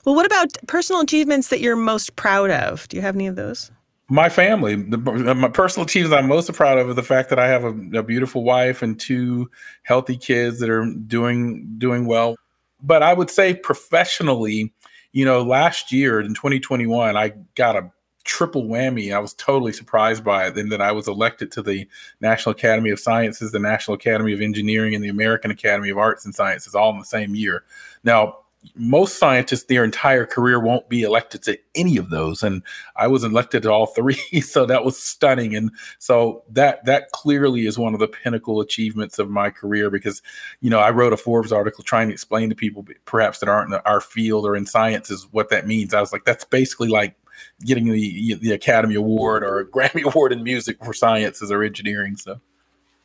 Well, 0.05 0.15
what 0.15 0.27
about 0.27 0.53
personal 0.67 1.01
achievements 1.01 1.49
that 1.49 1.61
you're 1.61 1.77
most 1.77 2.17
proud 2.17 2.51
of? 2.51 2.87
Do 2.89 2.97
you 2.97 3.03
have 3.03 3.15
any 3.15 3.27
of 3.27 3.37
those? 3.37 3.71
My 4.09 4.29
family, 4.29 4.75
the, 4.75 4.99
my 4.99 5.49
personal 5.49 5.87
achievements 5.87 6.15
I'm 6.15 6.29
most 6.29 6.53
proud 6.53 6.79
of 6.79 6.91
is 6.91 6.97
the 6.97 7.03
fact 7.03 7.31
that 7.31 7.39
I 7.39 7.49
have 7.49 7.65
a, 7.65 7.99
a 7.99 8.03
beautiful 8.03 8.45
wife 8.45 8.83
and 8.83 9.01
two 9.01 9.51
healthy 9.83 10.19
kids 10.19 10.61
that 10.61 10.69
are 10.69 10.85
doing 11.07 11.75
doing 11.79 12.05
well. 12.05 12.37
But 12.83 13.03
I 13.03 13.15
would 13.15 13.31
say 13.31 13.55
professionally, 13.55 14.75
you 15.13 15.25
know, 15.25 15.43
last 15.43 15.91
year 15.91 16.21
in 16.21 16.35
2021, 16.35 17.17
I 17.17 17.33
got 17.55 17.77
a 17.77 17.91
triple 18.25 18.65
whammy. 18.65 19.15
I 19.15 19.19
was 19.19 19.35
totally 19.35 19.73
surprised 19.73 20.25
by 20.25 20.47
it. 20.47 20.57
And 20.57 20.73
then 20.73 20.81
I 20.81 20.93
was 20.93 21.09
elected 21.09 21.53
to 21.53 21.63
the 21.63 21.87
National 22.21 22.53
Academy 22.53 22.91
of 22.91 22.99
Sciences, 22.99 23.53
the 23.53 23.59
National 23.59 23.95
Academy 23.95 24.33
of 24.33 24.41
Engineering, 24.41 24.95
and 24.95 25.05
the 25.05 25.09
American 25.09 25.51
Academy 25.51 25.91
of 25.91 25.99
Arts 25.99 26.25
and 26.25 26.35
Sciences 26.35 26.75
all 26.75 26.91
in 26.91 26.99
the 26.99 27.05
same 27.05 27.35
year. 27.35 27.65
Now, 28.03 28.39
most 28.75 29.19
scientists 29.19 29.65
their 29.65 29.85
entire 29.85 30.27
career 30.27 30.59
won't 30.59 30.89
be 30.89 31.03
elected 31.03 31.43
to 31.43 31.59
any 31.75 31.97
of 31.97 32.11
those. 32.11 32.43
And 32.43 32.63
i 32.97 33.07
was 33.07 33.25
elected 33.25 33.63
to 33.65 33.71
all 33.71 33.87
three 33.87 34.15
so 34.41 34.67
that 34.67 34.85
was 34.85 34.99
stunning. 34.99 35.55
And 35.55 35.71
so 35.99 36.43
that 36.51 36.85
that 36.85 37.11
clearly 37.13 37.67
is 37.67 37.79
one 37.79 37.95
of 37.95 38.01
the 38.01 38.09
pinnacle 38.09 38.61
achievements 38.61 39.19
of 39.19 39.31
my 39.31 39.51
career 39.51 39.91
because 39.91 40.23
you 40.61 40.71
know 40.71 40.79
i 40.79 40.91
wrote 40.91 41.13
a 41.13 41.17
forbes 41.17 41.53
article 41.53 41.85
trying 41.85 42.09
to 42.09 42.15
explain 42.15 42.49
to 42.49 42.55
people 42.55 42.87
perhaps 43.05 43.39
that 43.39 43.49
aren't 43.49 43.73
in 43.73 43.81
our 43.85 44.01
field 44.01 44.47
or 44.47 44.57
in 44.57 44.67
science 44.67 45.11
is 45.11 45.29
what 45.33 45.51
that 45.51 45.67
means. 45.67 45.95
I 45.95 46.01
was 46.01 46.13
like 46.13 46.25
that's 46.25 46.45
basically 46.45 46.89
like 46.89 47.17
getting 47.65 47.87
the 47.87 48.35
the 48.35 48.53
academy 48.53 48.95
award 48.95 49.43
or 49.45 49.61
a 49.61 49.67
grammy 49.71 50.03
award 50.05 50.33
in 50.33 50.43
music 50.43 50.83
for 50.85 50.93
sciences 50.93 51.51
or 51.51 51.63
engineering 51.63 52.17
so 52.17 52.41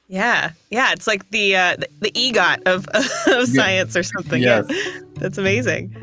yeah, 0.10 0.54
yeah, 0.72 0.92
it's 0.92 1.06
like 1.06 1.30
the 1.30 1.56
uh, 1.56 1.76
the, 1.78 1.88
the 2.02 2.12
EGOT 2.12 2.64
of, 2.66 2.88
of 3.28 3.48
science 3.48 3.96
or 3.96 4.02
something. 4.02 4.42
Yes. 4.42 4.66
Yeah, 4.68 5.02
that's 5.16 5.38
amazing. 5.38 5.96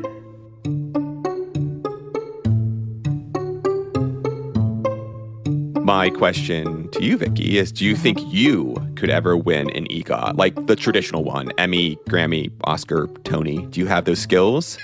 My 5.83 6.09
question 6.09 6.89
to 6.91 7.03
you, 7.03 7.17
Vicki, 7.17 7.57
is: 7.57 7.73
Do 7.73 7.83
you 7.83 7.97
think 7.97 8.19
you 8.33 8.75
could 8.95 9.09
ever 9.09 9.35
win 9.35 9.69
an 9.75 9.87
EGOT, 9.87 10.37
like 10.37 10.67
the 10.67 10.77
traditional 10.77 11.25
one, 11.25 11.51
Emmy, 11.57 11.97
Grammy, 12.07 12.49
Oscar, 12.63 13.07
Tony? 13.25 13.65
Do 13.67 13.81
you 13.81 13.87
have 13.87 14.05
those 14.05 14.19
skills? 14.19 14.77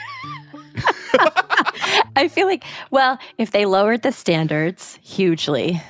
I 2.17 2.27
feel 2.27 2.45
like, 2.45 2.65
well, 2.91 3.17
if 3.37 3.51
they 3.51 3.65
lowered 3.65 4.01
the 4.01 4.11
standards 4.11 4.99
hugely, 5.01 5.81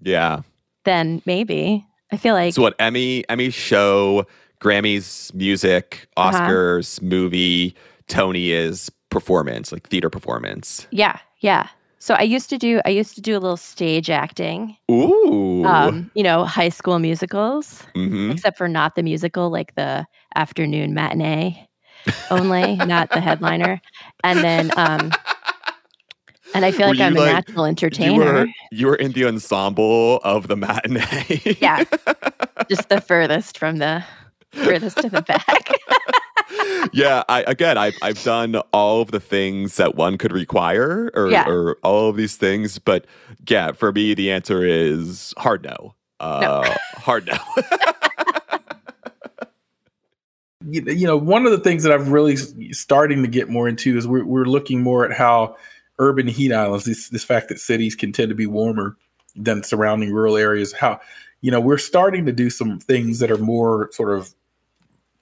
yeah, 0.00 0.40
then 0.84 1.20
maybe. 1.26 1.84
I 2.10 2.16
feel 2.16 2.34
like 2.34 2.54
so. 2.54 2.62
What 2.62 2.74
Emmy, 2.78 3.28
Emmy 3.28 3.50
show, 3.50 4.26
Grammys 4.60 5.32
music, 5.34 6.08
uh-huh. 6.16 6.38
Oscars 6.38 6.98
uh-huh. 6.98 7.06
movie, 7.06 7.74
Tony 8.08 8.50
is 8.50 8.90
performance, 9.10 9.72
like 9.72 9.88
theater 9.88 10.10
performance. 10.10 10.86
Yeah, 10.90 11.18
yeah. 11.40 11.68
So 11.98 12.14
I 12.14 12.22
used 12.22 12.48
to 12.50 12.58
do 12.58 12.80
I 12.84 12.90
used 12.90 13.14
to 13.16 13.20
do 13.20 13.32
a 13.32 13.40
little 13.40 13.56
stage 13.56 14.08
acting. 14.08 14.76
Ooh. 14.90 15.64
Um, 15.64 16.10
you 16.14 16.22
know, 16.22 16.44
high 16.44 16.68
school 16.68 16.98
musicals, 16.98 17.82
mm-hmm. 17.94 18.30
except 18.30 18.56
for 18.56 18.68
not 18.68 18.94
the 18.94 19.02
musical, 19.02 19.50
like 19.50 19.74
the 19.74 20.06
afternoon 20.36 20.94
matinee 20.94 21.68
only, 22.30 22.76
not 22.76 23.10
the 23.10 23.20
headliner. 23.20 23.80
And 24.22 24.38
then 24.40 24.70
um 24.76 25.10
and 26.54 26.64
I 26.64 26.72
feel 26.72 26.88
like 26.88 27.00
I'm 27.00 27.16
a 27.16 27.20
like, 27.20 27.32
natural 27.32 27.64
entertainer. 27.64 28.12
You 28.12 28.20
were, 28.20 28.46
you 28.70 28.86
were 28.86 28.96
in 28.96 29.12
the 29.12 29.26
ensemble 29.26 30.18
of 30.24 30.48
the 30.48 30.56
matinee. 30.56 31.56
yeah. 31.60 31.84
Just 32.68 32.88
the 32.88 33.00
furthest 33.00 33.58
from 33.58 33.78
the 33.78 34.04
furthest 34.52 34.98
to 34.98 35.08
the 35.08 35.22
back. 35.22 35.70
yeah, 36.92 37.22
I 37.28 37.44
again 37.46 37.78
I've 37.78 37.96
I've 38.02 38.22
done 38.22 38.56
all 38.72 39.00
of 39.00 39.10
the 39.10 39.20
things 39.20 39.76
that 39.76 39.94
one 39.94 40.18
could 40.18 40.32
require 40.32 41.10
or, 41.14 41.30
yeah. 41.30 41.48
or 41.48 41.76
all 41.82 42.08
of 42.08 42.16
these 42.16 42.36
things, 42.36 42.78
but 42.78 43.06
yeah, 43.48 43.72
for 43.72 43.92
me 43.92 44.14
the 44.14 44.30
answer 44.30 44.64
is 44.64 45.34
hard 45.38 45.62
no. 45.64 45.94
Uh 46.20 46.40
no. 46.64 46.74
hard 47.00 47.26
no. 47.26 47.38
you 50.70 51.06
know, 51.06 51.16
one 51.16 51.46
of 51.46 51.52
the 51.52 51.58
things 51.58 51.82
that 51.84 51.92
I've 51.92 52.10
really 52.10 52.36
starting 52.72 53.22
to 53.22 53.28
get 53.28 53.48
more 53.48 53.68
into 53.68 53.96
is 53.96 54.06
we're 54.06 54.24
we're 54.24 54.44
looking 54.44 54.82
more 54.82 55.04
at 55.04 55.16
how 55.16 55.56
urban 55.98 56.26
heat 56.26 56.52
islands, 56.52 56.84
this 56.84 57.08
this 57.08 57.24
fact 57.24 57.48
that 57.48 57.60
cities 57.60 57.94
can 57.94 58.12
tend 58.12 58.28
to 58.28 58.34
be 58.34 58.46
warmer 58.46 58.96
than 59.36 59.62
surrounding 59.62 60.12
rural 60.12 60.36
areas, 60.36 60.72
how 60.72 61.00
you 61.40 61.50
know 61.50 61.60
we're 61.60 61.78
starting 61.78 62.26
to 62.26 62.32
do 62.32 62.50
some 62.50 62.78
things 62.78 63.18
that 63.18 63.30
are 63.30 63.38
more 63.38 63.90
sort 63.92 64.16
of 64.16 64.34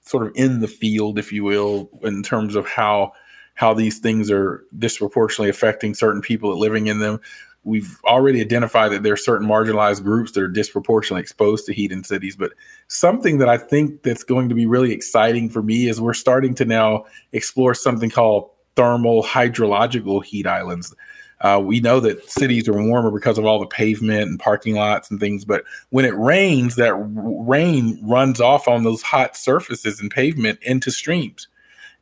sort 0.01 0.25
of 0.25 0.33
in 0.35 0.61
the 0.61 0.67
field, 0.67 1.19
if 1.19 1.31
you 1.31 1.43
will, 1.43 1.89
in 2.03 2.23
terms 2.23 2.55
of 2.55 2.67
how 2.67 3.11
how 3.55 3.73
these 3.73 3.99
things 3.99 4.29
are 4.29 4.63
disproportionately 4.77 5.49
affecting 5.49 5.95
certain 5.95 6.21
people 6.21 6.51
that 6.51 6.57
living 6.57 6.87
in 6.87 6.99
them. 6.99 7.19
We've 7.63 7.97
already 8.05 8.39
identified 8.39 8.91
that 8.91 9.03
there 9.03 9.13
are 9.13 9.17
certain 9.17 9.47
marginalized 9.47 10.03
groups 10.03 10.31
that 10.31 10.43
are 10.43 10.47
disproportionately 10.47 11.21
exposed 11.21 11.65
to 11.65 11.73
heat 11.73 11.91
in 11.91 12.03
cities. 12.03 12.35
But 12.37 12.53
something 12.87 13.39
that 13.39 13.49
I 13.49 13.57
think 13.57 14.03
that's 14.03 14.23
going 14.23 14.47
to 14.49 14.55
be 14.55 14.67
really 14.67 14.93
exciting 14.93 15.49
for 15.49 15.61
me 15.61 15.89
is 15.89 15.99
we're 15.99 16.13
starting 16.13 16.53
to 16.55 16.65
now 16.65 17.05
explore 17.33 17.73
something 17.73 18.09
called 18.09 18.51
thermal 18.77 19.23
hydrological 19.23 20.23
heat 20.23 20.47
islands. 20.47 20.95
Uh, 21.41 21.61
we 21.63 21.79
know 21.79 21.99
that 21.99 22.29
cities 22.29 22.67
are 22.67 22.81
warmer 22.81 23.11
because 23.11 23.37
of 23.37 23.45
all 23.45 23.59
the 23.59 23.67
pavement 23.67 24.29
and 24.29 24.39
parking 24.39 24.75
lots 24.75 25.11
and 25.11 25.19
things, 25.19 25.45
but 25.45 25.63
when 25.89 26.05
it 26.05 26.17
rains, 26.17 26.75
that 26.75 26.95
rain 26.95 27.99
runs 28.01 28.39
off 28.39 28.67
on 28.67 28.83
those 28.83 29.01
hot 29.01 29.35
surfaces 29.35 29.99
and 29.99 30.09
pavement 30.09 30.57
into 30.63 30.89
streams. 30.89 31.47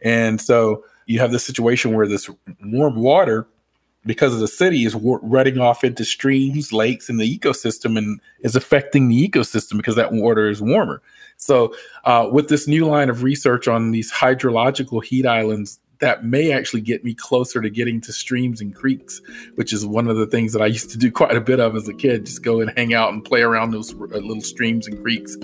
And 0.02 0.40
so 0.40 0.86
you 1.06 1.20
have 1.20 1.32
this 1.32 1.46
situation 1.46 1.94
where 1.94 2.08
this 2.08 2.30
warm 2.64 2.96
water, 2.96 3.48
because 4.06 4.34
of 4.34 4.40
the 4.40 4.48
city, 4.48 4.86
is 4.86 4.96
running 4.96 5.60
off 5.60 5.84
into 5.84 6.06
streams, 6.06 6.72
lakes, 6.72 7.10
and 7.10 7.20
the 7.20 7.40
ecosystem 7.40 7.98
and 7.98 8.22
is 8.42 8.56
affecting 8.56 9.10
the 9.10 9.30
ecosystem 9.30 9.76
because 9.78 9.96
that 9.96 10.14
water 10.14 10.50
is 10.50 10.62
warmer. 10.62 11.02
So, 11.38 11.76
uh, 12.06 12.30
with 12.32 12.48
this 12.48 12.68
new 12.68 12.86
line 12.86 13.10
of 13.10 13.24
research 13.24 13.68
on 13.68 13.92
these 13.92 14.12
hydrological 14.12 15.04
heat 15.04 15.26
islands, 15.26 15.80
that 16.00 16.26
may 16.26 16.52
actually 16.52 16.82
get 16.82 17.04
me 17.04 17.14
closer 17.14 17.62
to 17.62 17.70
getting 17.70 18.02
to 18.02 18.14
streams 18.14 18.62
and 18.62 18.76
creeks, 18.76 19.22
which 19.56 19.74
is 19.74 19.86
one 19.86 20.08
of 20.08 20.18
the 20.18 20.28
things 20.28 20.54
that 20.54 20.62
I 20.62 20.68
used 20.68 20.90
to 20.92 20.98
do 20.98 21.12
quite 21.12 21.36
a 21.36 21.42
bit 21.42 21.60
of 21.60 21.76
as 21.76 21.88
a 21.88 21.94
kid. 21.94 22.26
Just 22.26 22.44
go 22.44 22.62
and 22.62 22.72
hang 22.76 22.94
out 22.94 23.14
and 23.14 23.24
play 23.24 23.42
around 23.42 23.72
those 23.72 23.94
uh, 23.94 24.06
little 24.06 24.42
streams 24.42 24.88
and 24.88 25.02
creeks. 25.02 25.36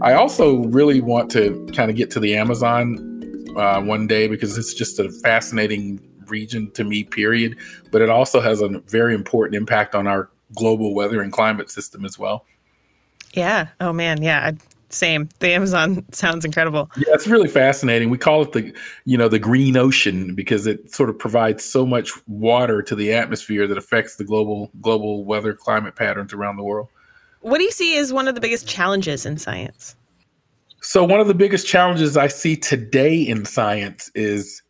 I 0.00 0.14
also 0.14 0.58
really 0.68 1.00
want 1.00 1.30
to 1.32 1.66
kind 1.74 1.90
of 1.90 1.96
get 1.96 2.10
to 2.12 2.20
the 2.20 2.36
Amazon 2.36 3.44
uh, 3.56 3.80
one 3.80 4.06
day 4.06 4.28
because 4.28 4.56
it's 4.56 4.72
just 4.72 4.98
a 5.00 5.10
fascinating 5.10 6.00
region 6.26 6.70
to 6.72 6.84
me, 6.84 7.04
period. 7.04 7.56
But 7.90 8.02
it 8.02 8.08
also 8.08 8.40
has 8.40 8.60
a 8.62 8.68
very 8.86 9.14
important 9.14 9.56
impact 9.56 9.94
on 9.94 10.06
our 10.06 10.30
global 10.54 10.94
weather 10.94 11.20
and 11.20 11.32
climate 11.32 11.70
system 11.70 12.04
as 12.04 12.18
well. 12.18 12.46
Yeah. 13.34 13.68
Oh 13.80 13.92
man. 13.92 14.22
Yeah. 14.22 14.52
Same. 14.90 15.28
The 15.40 15.52
Amazon 15.52 16.04
sounds 16.12 16.44
incredible. 16.44 16.90
Yeah, 16.96 17.14
it's 17.14 17.26
really 17.26 17.48
fascinating. 17.48 18.10
We 18.10 18.18
call 18.18 18.42
it 18.42 18.52
the, 18.52 18.74
you 19.04 19.18
know, 19.18 19.28
the 19.28 19.38
green 19.38 19.76
ocean 19.76 20.34
because 20.34 20.66
it 20.66 20.92
sort 20.92 21.10
of 21.10 21.18
provides 21.18 21.64
so 21.64 21.86
much 21.86 22.12
water 22.26 22.82
to 22.82 22.94
the 22.94 23.12
atmosphere 23.12 23.66
that 23.66 23.78
affects 23.78 24.16
the 24.16 24.24
global 24.24 24.70
global 24.80 25.24
weather 25.24 25.54
climate 25.54 25.96
patterns 25.96 26.32
around 26.32 26.56
the 26.56 26.64
world. 26.64 26.88
What 27.40 27.58
do 27.58 27.64
you 27.64 27.70
see 27.70 27.96
as 27.98 28.12
one 28.12 28.28
of 28.28 28.34
the 28.34 28.40
biggest 28.40 28.66
challenges 28.66 29.24
in 29.24 29.38
science? 29.38 29.94
So 30.80 31.04
one 31.04 31.20
of 31.20 31.26
the 31.26 31.34
biggest 31.34 31.66
challenges 31.66 32.16
I 32.16 32.28
see 32.28 32.56
today 32.56 33.16
in 33.16 33.44
science 33.44 34.10
is 34.14 34.62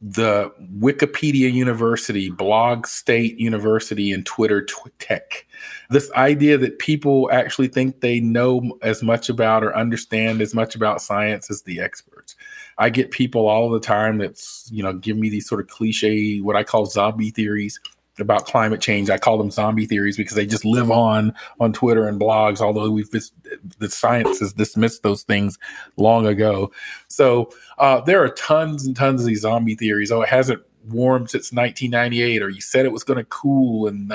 the 0.00 0.52
Wikipedia 0.78 1.52
University, 1.52 2.30
Blog 2.30 2.86
State 2.86 3.38
University, 3.38 4.12
and 4.12 4.24
Twitter 4.24 4.64
Tech. 4.98 5.46
This 5.90 6.10
idea 6.12 6.56
that 6.58 6.78
people 6.78 7.28
actually 7.32 7.68
think 7.68 8.00
they 8.00 8.20
know 8.20 8.78
as 8.82 9.02
much 9.02 9.28
about 9.28 9.64
or 9.64 9.76
understand 9.76 10.40
as 10.40 10.54
much 10.54 10.76
about 10.76 11.02
science 11.02 11.50
as 11.50 11.62
the 11.62 11.80
experts. 11.80 12.36
I 12.78 12.90
get 12.90 13.10
people 13.10 13.48
all 13.48 13.70
the 13.70 13.80
time 13.80 14.18
that's, 14.18 14.68
you 14.72 14.84
know, 14.84 14.92
give 14.92 15.16
me 15.16 15.30
these 15.30 15.48
sort 15.48 15.60
of 15.60 15.66
cliche, 15.66 16.38
what 16.38 16.54
I 16.54 16.62
call 16.62 16.86
zombie 16.86 17.30
theories 17.30 17.80
about 18.18 18.46
climate 18.46 18.80
change. 18.80 19.10
I 19.10 19.18
call 19.18 19.38
them 19.38 19.50
zombie 19.50 19.86
theories 19.86 20.16
because 20.16 20.36
they 20.36 20.46
just 20.46 20.64
live 20.64 20.90
on 20.90 21.34
on 21.60 21.72
Twitter 21.72 22.08
and 22.08 22.20
blogs. 22.20 22.60
Although 22.60 22.90
we've 22.90 23.10
the 23.10 23.90
science 23.90 24.40
has 24.40 24.52
dismissed 24.52 25.02
those 25.02 25.22
things 25.22 25.58
long 25.96 26.26
ago. 26.26 26.70
So 27.08 27.50
uh, 27.78 28.00
there 28.02 28.22
are 28.22 28.30
tons 28.30 28.86
and 28.86 28.96
tons 28.96 29.22
of 29.22 29.26
these 29.26 29.42
zombie 29.42 29.74
theories. 29.74 30.12
Oh, 30.12 30.22
it 30.22 30.28
hasn't 30.28 30.62
warmed 30.88 31.30
since 31.30 31.52
1998, 31.52 32.42
or 32.42 32.48
you 32.48 32.60
said 32.60 32.86
it 32.86 32.92
was 32.92 33.04
going 33.04 33.18
to 33.18 33.24
cool 33.24 33.86
and 33.86 34.12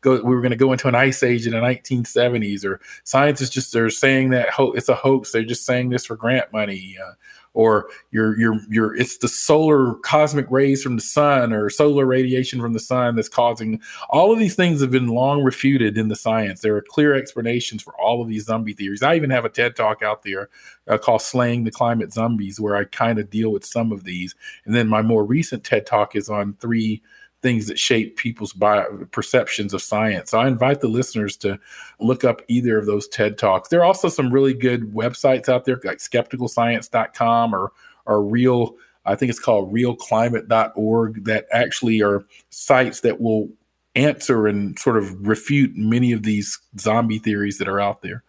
go, 0.00 0.16
we 0.16 0.34
were 0.34 0.40
going 0.40 0.50
to 0.50 0.56
go 0.56 0.72
into 0.72 0.88
an 0.88 0.94
ice 0.94 1.22
age 1.22 1.46
in 1.46 1.52
the 1.52 1.58
1970s, 1.58 2.64
or 2.64 2.80
scientists 3.04 3.50
just 3.50 3.74
are 3.76 3.90
saying 3.90 4.30
that 4.30 4.50
ho- 4.50 4.72
it's 4.72 4.88
a 4.88 4.94
hoax. 4.94 5.32
They're 5.32 5.42
just 5.42 5.64
saying 5.64 5.90
this 5.90 6.06
for 6.06 6.16
grant 6.16 6.52
money. 6.52 6.96
Uh, 7.02 7.12
or 7.54 7.88
your 8.10 8.38
your 8.38 8.60
your 8.68 8.94
it's 8.94 9.18
the 9.18 9.28
solar 9.28 9.94
cosmic 9.96 10.46
rays 10.50 10.82
from 10.82 10.96
the 10.96 11.02
sun 11.02 11.52
or 11.52 11.70
solar 11.70 12.06
radiation 12.06 12.60
from 12.60 12.72
the 12.72 12.80
sun 12.80 13.16
that's 13.16 13.28
causing 13.28 13.80
all 14.10 14.32
of 14.32 14.38
these 14.38 14.54
things 14.54 14.80
have 14.80 14.90
been 14.90 15.08
long 15.08 15.42
refuted 15.42 15.98
in 15.98 16.08
the 16.08 16.16
science. 16.16 16.60
There 16.60 16.76
are 16.76 16.84
clear 16.86 17.14
explanations 17.14 17.82
for 17.82 17.94
all 18.00 18.22
of 18.22 18.28
these 18.28 18.44
zombie 18.44 18.74
theories. 18.74 19.02
I 19.02 19.16
even 19.16 19.30
have 19.30 19.44
a 19.44 19.48
ted 19.48 19.76
talk 19.76 20.02
out 20.02 20.22
there 20.22 20.48
uh, 20.86 20.98
called 20.98 21.22
slaying 21.22 21.64
the 21.64 21.70
climate 21.70 22.12
zombies 22.12 22.60
where 22.60 22.76
i 22.76 22.84
kind 22.84 23.18
of 23.18 23.30
deal 23.30 23.50
with 23.50 23.64
some 23.64 23.92
of 23.92 24.04
these. 24.04 24.34
And 24.64 24.74
then 24.74 24.88
my 24.88 25.02
more 25.02 25.24
recent 25.24 25.64
ted 25.64 25.86
talk 25.86 26.16
is 26.16 26.28
on 26.28 26.54
three 26.60 27.02
things 27.42 27.66
that 27.66 27.78
shape 27.78 28.16
people's 28.16 28.52
bio- 28.52 29.06
perceptions 29.10 29.72
of 29.72 29.82
science. 29.82 30.30
So 30.30 30.38
I 30.38 30.48
invite 30.48 30.80
the 30.80 30.88
listeners 30.88 31.36
to 31.38 31.58
look 32.00 32.24
up 32.24 32.42
either 32.48 32.78
of 32.78 32.86
those 32.86 33.06
TED 33.08 33.38
Talks. 33.38 33.68
There 33.68 33.80
are 33.80 33.84
also 33.84 34.08
some 34.08 34.32
really 34.32 34.54
good 34.54 34.92
websites 34.92 35.48
out 35.48 35.64
there 35.64 35.80
like 35.84 35.98
skepticalscience.com 35.98 37.54
or 37.54 37.72
or 38.06 38.22
real 38.22 38.74
I 39.04 39.14
think 39.14 39.30
it's 39.30 39.40
called 39.40 39.72
realclimate.org 39.72 41.24
that 41.24 41.46
actually 41.50 42.02
are 42.02 42.24
sites 42.50 43.00
that 43.00 43.20
will 43.20 43.48
answer 43.94 44.46
and 44.46 44.78
sort 44.78 44.98
of 44.98 45.26
refute 45.26 45.72
many 45.74 46.12
of 46.12 46.22
these 46.22 46.58
zombie 46.78 47.18
theories 47.18 47.58
that 47.58 47.68
are 47.68 47.80
out 47.80 48.02
there. 48.02 48.22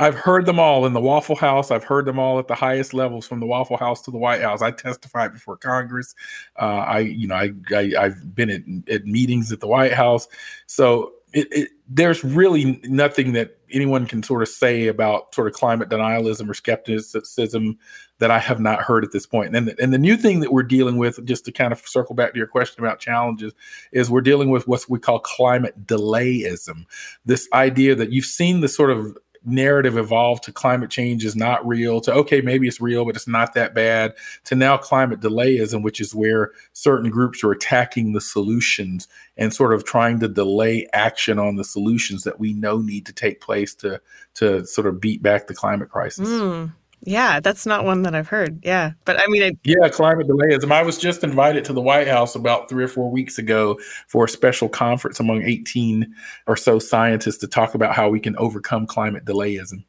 I've 0.00 0.14
heard 0.14 0.46
them 0.46 0.58
all 0.58 0.86
in 0.86 0.94
the 0.94 1.00
Waffle 1.00 1.36
House. 1.36 1.70
I've 1.70 1.84
heard 1.84 2.06
them 2.06 2.18
all 2.18 2.38
at 2.38 2.48
the 2.48 2.54
highest 2.54 2.94
levels, 2.94 3.26
from 3.26 3.38
the 3.38 3.44
Waffle 3.44 3.76
House 3.76 4.00
to 4.02 4.10
the 4.10 4.16
White 4.16 4.40
House. 4.40 4.62
I 4.62 4.70
testified 4.70 5.30
before 5.30 5.58
Congress. 5.58 6.14
Uh, 6.58 6.84
I, 6.86 6.98
you 7.00 7.28
know, 7.28 7.34
I, 7.34 7.52
I 7.70 8.04
have 8.04 8.34
been 8.34 8.48
at, 8.48 8.62
at 8.92 9.04
meetings 9.04 9.52
at 9.52 9.60
the 9.60 9.66
White 9.66 9.92
House. 9.92 10.26
So 10.64 11.12
it, 11.34 11.48
it, 11.52 11.68
there's 11.86 12.24
really 12.24 12.80
nothing 12.84 13.34
that 13.34 13.58
anyone 13.70 14.06
can 14.06 14.22
sort 14.22 14.40
of 14.40 14.48
say 14.48 14.86
about 14.86 15.34
sort 15.34 15.48
of 15.48 15.52
climate 15.52 15.90
denialism 15.90 16.48
or 16.48 16.54
skepticism 16.54 17.78
that 18.20 18.30
I 18.30 18.38
have 18.38 18.58
not 18.58 18.80
heard 18.80 19.04
at 19.04 19.12
this 19.12 19.26
point. 19.26 19.54
And, 19.54 19.74
and 19.78 19.92
the 19.92 19.98
new 19.98 20.16
thing 20.16 20.40
that 20.40 20.50
we're 20.50 20.62
dealing 20.62 20.96
with, 20.96 21.22
just 21.26 21.44
to 21.44 21.52
kind 21.52 21.72
of 21.72 21.80
circle 21.86 22.14
back 22.14 22.32
to 22.32 22.38
your 22.38 22.46
question 22.46 22.82
about 22.82 23.00
challenges, 23.00 23.52
is 23.92 24.10
we're 24.10 24.22
dealing 24.22 24.48
with 24.48 24.66
what 24.66 24.82
we 24.88 24.98
call 24.98 25.18
climate 25.18 25.86
delayism. 25.86 26.86
This 27.26 27.46
idea 27.52 27.94
that 27.96 28.12
you've 28.12 28.24
seen 28.24 28.60
the 28.60 28.68
sort 28.68 28.90
of 28.90 29.16
narrative 29.44 29.96
evolved 29.96 30.42
to 30.44 30.52
climate 30.52 30.90
change 30.90 31.24
is 31.24 31.34
not 31.34 31.66
real 31.66 32.00
to 32.00 32.12
okay 32.12 32.42
maybe 32.42 32.68
it's 32.68 32.80
real 32.80 33.06
but 33.06 33.16
it's 33.16 33.26
not 33.26 33.54
that 33.54 33.74
bad 33.74 34.12
to 34.44 34.54
now 34.54 34.76
climate 34.76 35.20
delayism 35.20 35.82
which 35.82 36.00
is 36.00 36.14
where 36.14 36.50
certain 36.74 37.10
groups 37.10 37.42
are 37.42 37.50
attacking 37.50 38.12
the 38.12 38.20
solutions 38.20 39.08
and 39.38 39.54
sort 39.54 39.72
of 39.72 39.84
trying 39.84 40.20
to 40.20 40.28
delay 40.28 40.86
action 40.92 41.38
on 41.38 41.56
the 41.56 41.64
solutions 41.64 42.22
that 42.24 42.38
we 42.38 42.52
know 42.52 42.78
need 42.78 43.06
to 43.06 43.12
take 43.12 43.40
place 43.40 43.74
to 43.74 44.00
to 44.34 44.64
sort 44.66 44.86
of 44.86 45.00
beat 45.00 45.22
back 45.22 45.46
the 45.46 45.54
climate 45.54 45.88
crisis 45.88 46.28
mm. 46.28 46.70
Yeah, 47.02 47.40
that's 47.40 47.64
not 47.64 47.84
one 47.84 48.02
that 48.02 48.14
I've 48.14 48.28
heard. 48.28 48.60
Yeah, 48.62 48.92
but 49.04 49.18
I 49.18 49.26
mean, 49.28 49.42
I- 49.42 49.56
yeah, 49.64 49.88
climate 49.88 50.28
delayism. 50.28 50.70
I 50.70 50.82
was 50.82 50.98
just 50.98 51.24
invited 51.24 51.64
to 51.66 51.72
the 51.72 51.80
White 51.80 52.08
House 52.08 52.34
about 52.34 52.68
three 52.68 52.84
or 52.84 52.88
four 52.88 53.10
weeks 53.10 53.38
ago 53.38 53.78
for 54.08 54.24
a 54.24 54.28
special 54.28 54.68
conference 54.68 55.18
among 55.18 55.42
18 55.42 56.14
or 56.46 56.56
so 56.56 56.78
scientists 56.78 57.38
to 57.38 57.46
talk 57.46 57.74
about 57.74 57.94
how 57.94 58.08
we 58.10 58.20
can 58.20 58.36
overcome 58.36 58.86
climate 58.86 59.24
delayism. 59.24 59.84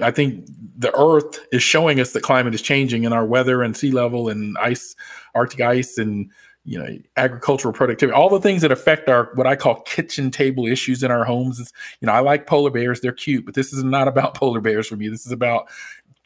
I 0.00 0.10
think 0.10 0.46
the 0.76 0.94
Earth 0.96 1.44
is 1.52 1.62
showing 1.62 2.00
us 2.00 2.12
that 2.12 2.22
climate 2.22 2.54
is 2.54 2.62
changing, 2.62 3.04
and 3.04 3.12
our 3.12 3.26
weather 3.26 3.62
and 3.62 3.76
sea 3.76 3.90
level 3.90 4.28
and 4.28 4.56
ice, 4.58 4.94
Arctic 5.34 5.60
ice, 5.60 5.98
and 5.98 6.30
you 6.68 6.78
know 6.78 6.98
agricultural 7.16 7.72
productivity 7.72 8.14
all 8.14 8.28
the 8.28 8.40
things 8.40 8.60
that 8.60 8.70
affect 8.70 9.08
our 9.08 9.30
what 9.34 9.46
i 9.46 9.56
call 9.56 9.80
kitchen 9.82 10.30
table 10.30 10.66
issues 10.66 11.02
in 11.02 11.10
our 11.10 11.24
homes 11.24 11.58
is 11.58 11.72
you 12.00 12.06
know 12.06 12.12
i 12.12 12.18
like 12.18 12.46
polar 12.46 12.70
bears 12.70 13.00
they're 13.00 13.10
cute 13.10 13.46
but 13.46 13.54
this 13.54 13.72
is 13.72 13.82
not 13.82 14.06
about 14.06 14.34
polar 14.36 14.60
bears 14.60 14.86
for 14.86 14.96
me 14.96 15.08
this 15.08 15.24
is 15.24 15.32
about 15.32 15.68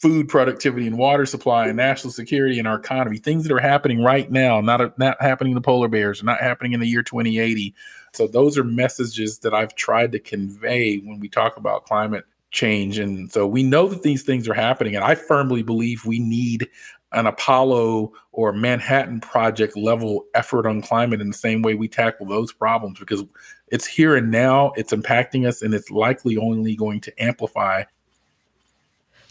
food 0.02 0.28
productivity 0.28 0.88
and 0.88 0.98
water 0.98 1.24
supply 1.24 1.68
and 1.68 1.76
national 1.76 2.12
security 2.12 2.58
and 2.58 2.66
our 2.66 2.76
economy, 2.76 3.18
things 3.18 3.44
that 3.44 3.52
are 3.52 3.60
happening 3.60 4.02
right 4.02 4.32
now, 4.32 4.60
not 4.60 4.98
not 4.98 5.16
happening 5.22 5.52
in 5.52 5.54
the 5.54 5.60
polar 5.60 5.86
bears, 5.86 6.22
not 6.24 6.40
happening 6.40 6.72
in 6.72 6.80
the 6.80 6.88
year 6.88 7.04
2080. 7.04 7.72
So 8.12 8.26
those 8.26 8.58
are 8.58 8.64
messages 8.64 9.38
that 9.38 9.54
I've 9.54 9.76
tried 9.76 10.10
to 10.12 10.18
convey 10.18 10.98
when 10.98 11.20
we 11.20 11.28
talk 11.28 11.56
about 11.56 11.84
climate 11.84 12.24
change. 12.50 12.98
And 12.98 13.30
so 13.30 13.46
we 13.46 13.62
know 13.62 13.86
that 13.86 14.02
these 14.02 14.24
things 14.24 14.48
are 14.48 14.54
happening. 14.54 14.96
And 14.96 15.04
I 15.04 15.14
firmly 15.14 15.62
believe 15.62 16.04
we 16.04 16.18
need 16.18 16.68
an 17.12 17.26
Apollo 17.26 18.12
or 18.32 18.52
Manhattan 18.52 19.20
Project 19.20 19.76
level 19.76 20.24
effort 20.34 20.66
on 20.66 20.82
climate 20.82 21.20
in 21.20 21.28
the 21.28 21.36
same 21.36 21.62
way 21.62 21.74
we 21.74 21.86
tackle 21.86 22.26
those 22.26 22.52
problems 22.52 22.98
because 22.98 23.22
it's 23.68 23.86
here 23.86 24.16
and 24.16 24.30
now, 24.30 24.72
it's 24.76 24.92
impacting 24.92 25.46
us, 25.46 25.62
and 25.62 25.72
it's 25.72 25.90
likely 25.90 26.36
only 26.36 26.74
going 26.74 27.00
to 27.02 27.22
amplify 27.22 27.84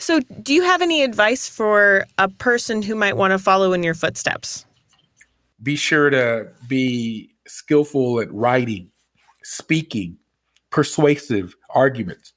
so, 0.01 0.19
do 0.41 0.53
you 0.53 0.63
have 0.63 0.81
any 0.81 1.03
advice 1.03 1.47
for 1.47 2.05
a 2.17 2.27
person 2.27 2.81
who 2.81 2.95
might 2.95 3.17
want 3.17 3.31
to 3.31 3.39
follow 3.39 3.71
in 3.71 3.83
your 3.83 3.93
footsteps? 3.93 4.65
Be 5.61 5.75
sure 5.75 6.09
to 6.09 6.47
be 6.67 7.29
skillful 7.45 8.19
at 8.19 8.33
writing, 8.33 8.89
speaking, 9.43 10.17
persuasive 10.71 11.55
arguments. 11.69 12.33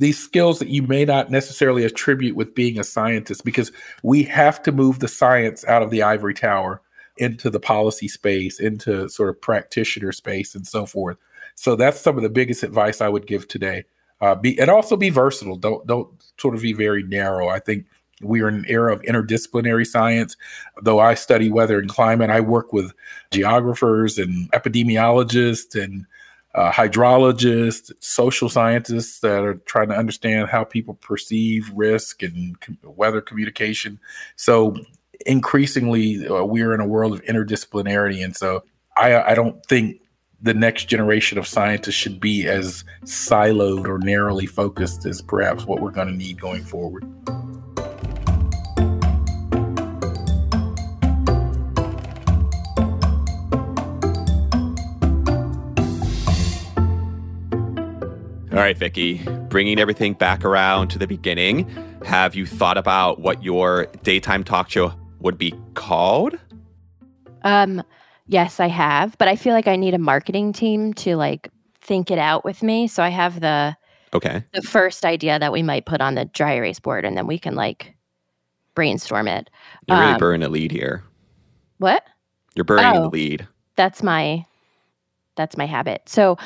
These 0.00 0.18
skills 0.18 0.58
that 0.58 0.68
you 0.68 0.82
may 0.82 1.04
not 1.04 1.30
necessarily 1.30 1.84
attribute 1.84 2.34
with 2.34 2.54
being 2.54 2.80
a 2.80 2.84
scientist, 2.84 3.44
because 3.44 3.70
we 4.02 4.24
have 4.24 4.60
to 4.64 4.72
move 4.72 4.98
the 4.98 5.06
science 5.06 5.64
out 5.66 5.82
of 5.82 5.90
the 5.90 6.02
ivory 6.02 6.34
tower 6.34 6.82
into 7.16 7.48
the 7.48 7.60
policy 7.60 8.08
space, 8.08 8.58
into 8.58 9.08
sort 9.08 9.28
of 9.28 9.40
practitioner 9.40 10.10
space, 10.10 10.56
and 10.56 10.66
so 10.66 10.84
forth. 10.84 11.16
So, 11.54 11.76
that's 11.76 12.00
some 12.00 12.16
of 12.16 12.24
the 12.24 12.28
biggest 12.28 12.64
advice 12.64 13.00
I 13.00 13.08
would 13.08 13.28
give 13.28 13.46
today. 13.46 13.84
Uh, 14.24 14.34
be 14.34 14.58
and 14.58 14.70
also 14.70 14.96
be 14.96 15.10
versatile. 15.10 15.56
Don't 15.56 15.86
don't 15.86 16.08
sort 16.38 16.54
of 16.54 16.62
be 16.62 16.72
very 16.72 17.02
narrow. 17.02 17.48
I 17.48 17.58
think 17.58 17.84
we 18.22 18.40
are 18.40 18.48
in 18.48 18.54
an 18.54 18.64
era 18.68 18.90
of 18.90 19.02
interdisciplinary 19.02 19.86
science. 19.86 20.34
Though 20.80 20.98
I 20.98 21.12
study 21.12 21.50
weather 21.50 21.78
and 21.78 21.90
climate, 21.90 22.30
I 22.30 22.40
work 22.40 22.72
with 22.72 22.94
geographers 23.32 24.16
and 24.16 24.50
epidemiologists 24.52 25.78
and 25.78 26.06
uh, 26.54 26.72
hydrologists, 26.72 27.92
social 28.00 28.48
scientists 28.48 29.20
that 29.20 29.44
are 29.44 29.56
trying 29.66 29.88
to 29.88 29.96
understand 29.96 30.48
how 30.48 30.64
people 30.64 30.94
perceive 30.94 31.70
risk 31.74 32.22
and 32.22 32.58
com- 32.60 32.78
weather 32.82 33.20
communication. 33.20 34.00
So 34.36 34.74
increasingly, 35.26 36.26
uh, 36.26 36.44
we're 36.44 36.72
in 36.72 36.80
a 36.80 36.86
world 36.86 37.12
of 37.12 37.22
interdisciplinarity, 37.24 38.24
and 38.24 38.34
so 38.34 38.64
I, 38.96 39.20
I 39.32 39.34
don't 39.34 39.62
think 39.66 40.00
the 40.44 40.52
next 40.52 40.84
generation 40.84 41.38
of 41.38 41.46
scientists 41.46 41.94
should 41.94 42.20
be 42.20 42.46
as 42.46 42.84
siloed 43.04 43.88
or 43.88 43.98
narrowly 43.98 44.44
focused 44.44 45.06
as 45.06 45.22
perhaps 45.22 45.64
what 45.64 45.80
we're 45.80 45.90
going 45.90 46.06
to 46.06 46.12
need 46.12 46.38
going 46.38 46.62
forward. 46.62 47.02
All 58.52 58.60
right, 58.60 58.76
Vicki, 58.76 59.22
bringing 59.48 59.78
everything 59.80 60.12
back 60.12 60.44
around 60.44 60.88
to 60.88 60.98
the 60.98 61.06
beginning, 61.06 61.66
have 62.04 62.34
you 62.34 62.44
thought 62.44 62.76
about 62.76 63.18
what 63.18 63.42
your 63.42 63.86
daytime 64.02 64.44
talk 64.44 64.68
show 64.68 64.92
would 65.20 65.38
be 65.38 65.54
called? 65.72 66.38
Um, 67.44 67.82
Yes, 68.26 68.58
I 68.60 68.68
have, 68.68 69.16
but 69.18 69.28
I 69.28 69.36
feel 69.36 69.52
like 69.52 69.68
I 69.68 69.76
need 69.76 69.94
a 69.94 69.98
marketing 69.98 70.52
team 70.52 70.94
to 70.94 71.16
like 71.16 71.50
think 71.80 72.10
it 72.10 72.18
out 72.18 72.44
with 72.44 72.62
me. 72.62 72.86
So 72.88 73.02
I 73.02 73.10
have 73.10 73.40
the 73.40 73.76
okay 74.12 74.44
the 74.52 74.62
first 74.62 75.04
idea 75.04 75.38
that 75.38 75.52
we 75.52 75.62
might 75.62 75.86
put 75.86 76.00
on 76.00 76.14
the 76.14 76.24
dry 76.24 76.54
erase 76.54 76.80
board, 76.80 77.04
and 77.04 77.16
then 77.16 77.26
we 77.26 77.38
can 77.38 77.54
like 77.54 77.94
brainstorm 78.74 79.28
it. 79.28 79.50
You're 79.86 79.98
really 79.98 80.12
um, 80.12 80.18
burning 80.18 80.42
a 80.42 80.48
lead 80.48 80.72
here. 80.72 81.04
What? 81.78 82.04
You're 82.54 82.64
burning 82.64 82.86
oh, 82.86 83.02
the 83.02 83.08
lead. 83.08 83.48
That's 83.76 84.02
my 84.02 84.46
that's 85.36 85.56
my 85.56 85.66
habit. 85.66 86.02
So, 86.08 86.38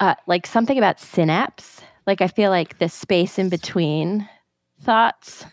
uh, 0.00 0.14
like 0.26 0.46
something 0.46 0.78
about 0.78 1.00
synapse. 1.00 1.82
Like 2.06 2.20
I 2.20 2.28
feel 2.28 2.50
like 2.50 2.78
the 2.78 2.88
space 2.88 3.38
in 3.38 3.48
between 3.48 4.28
thoughts 4.80 5.44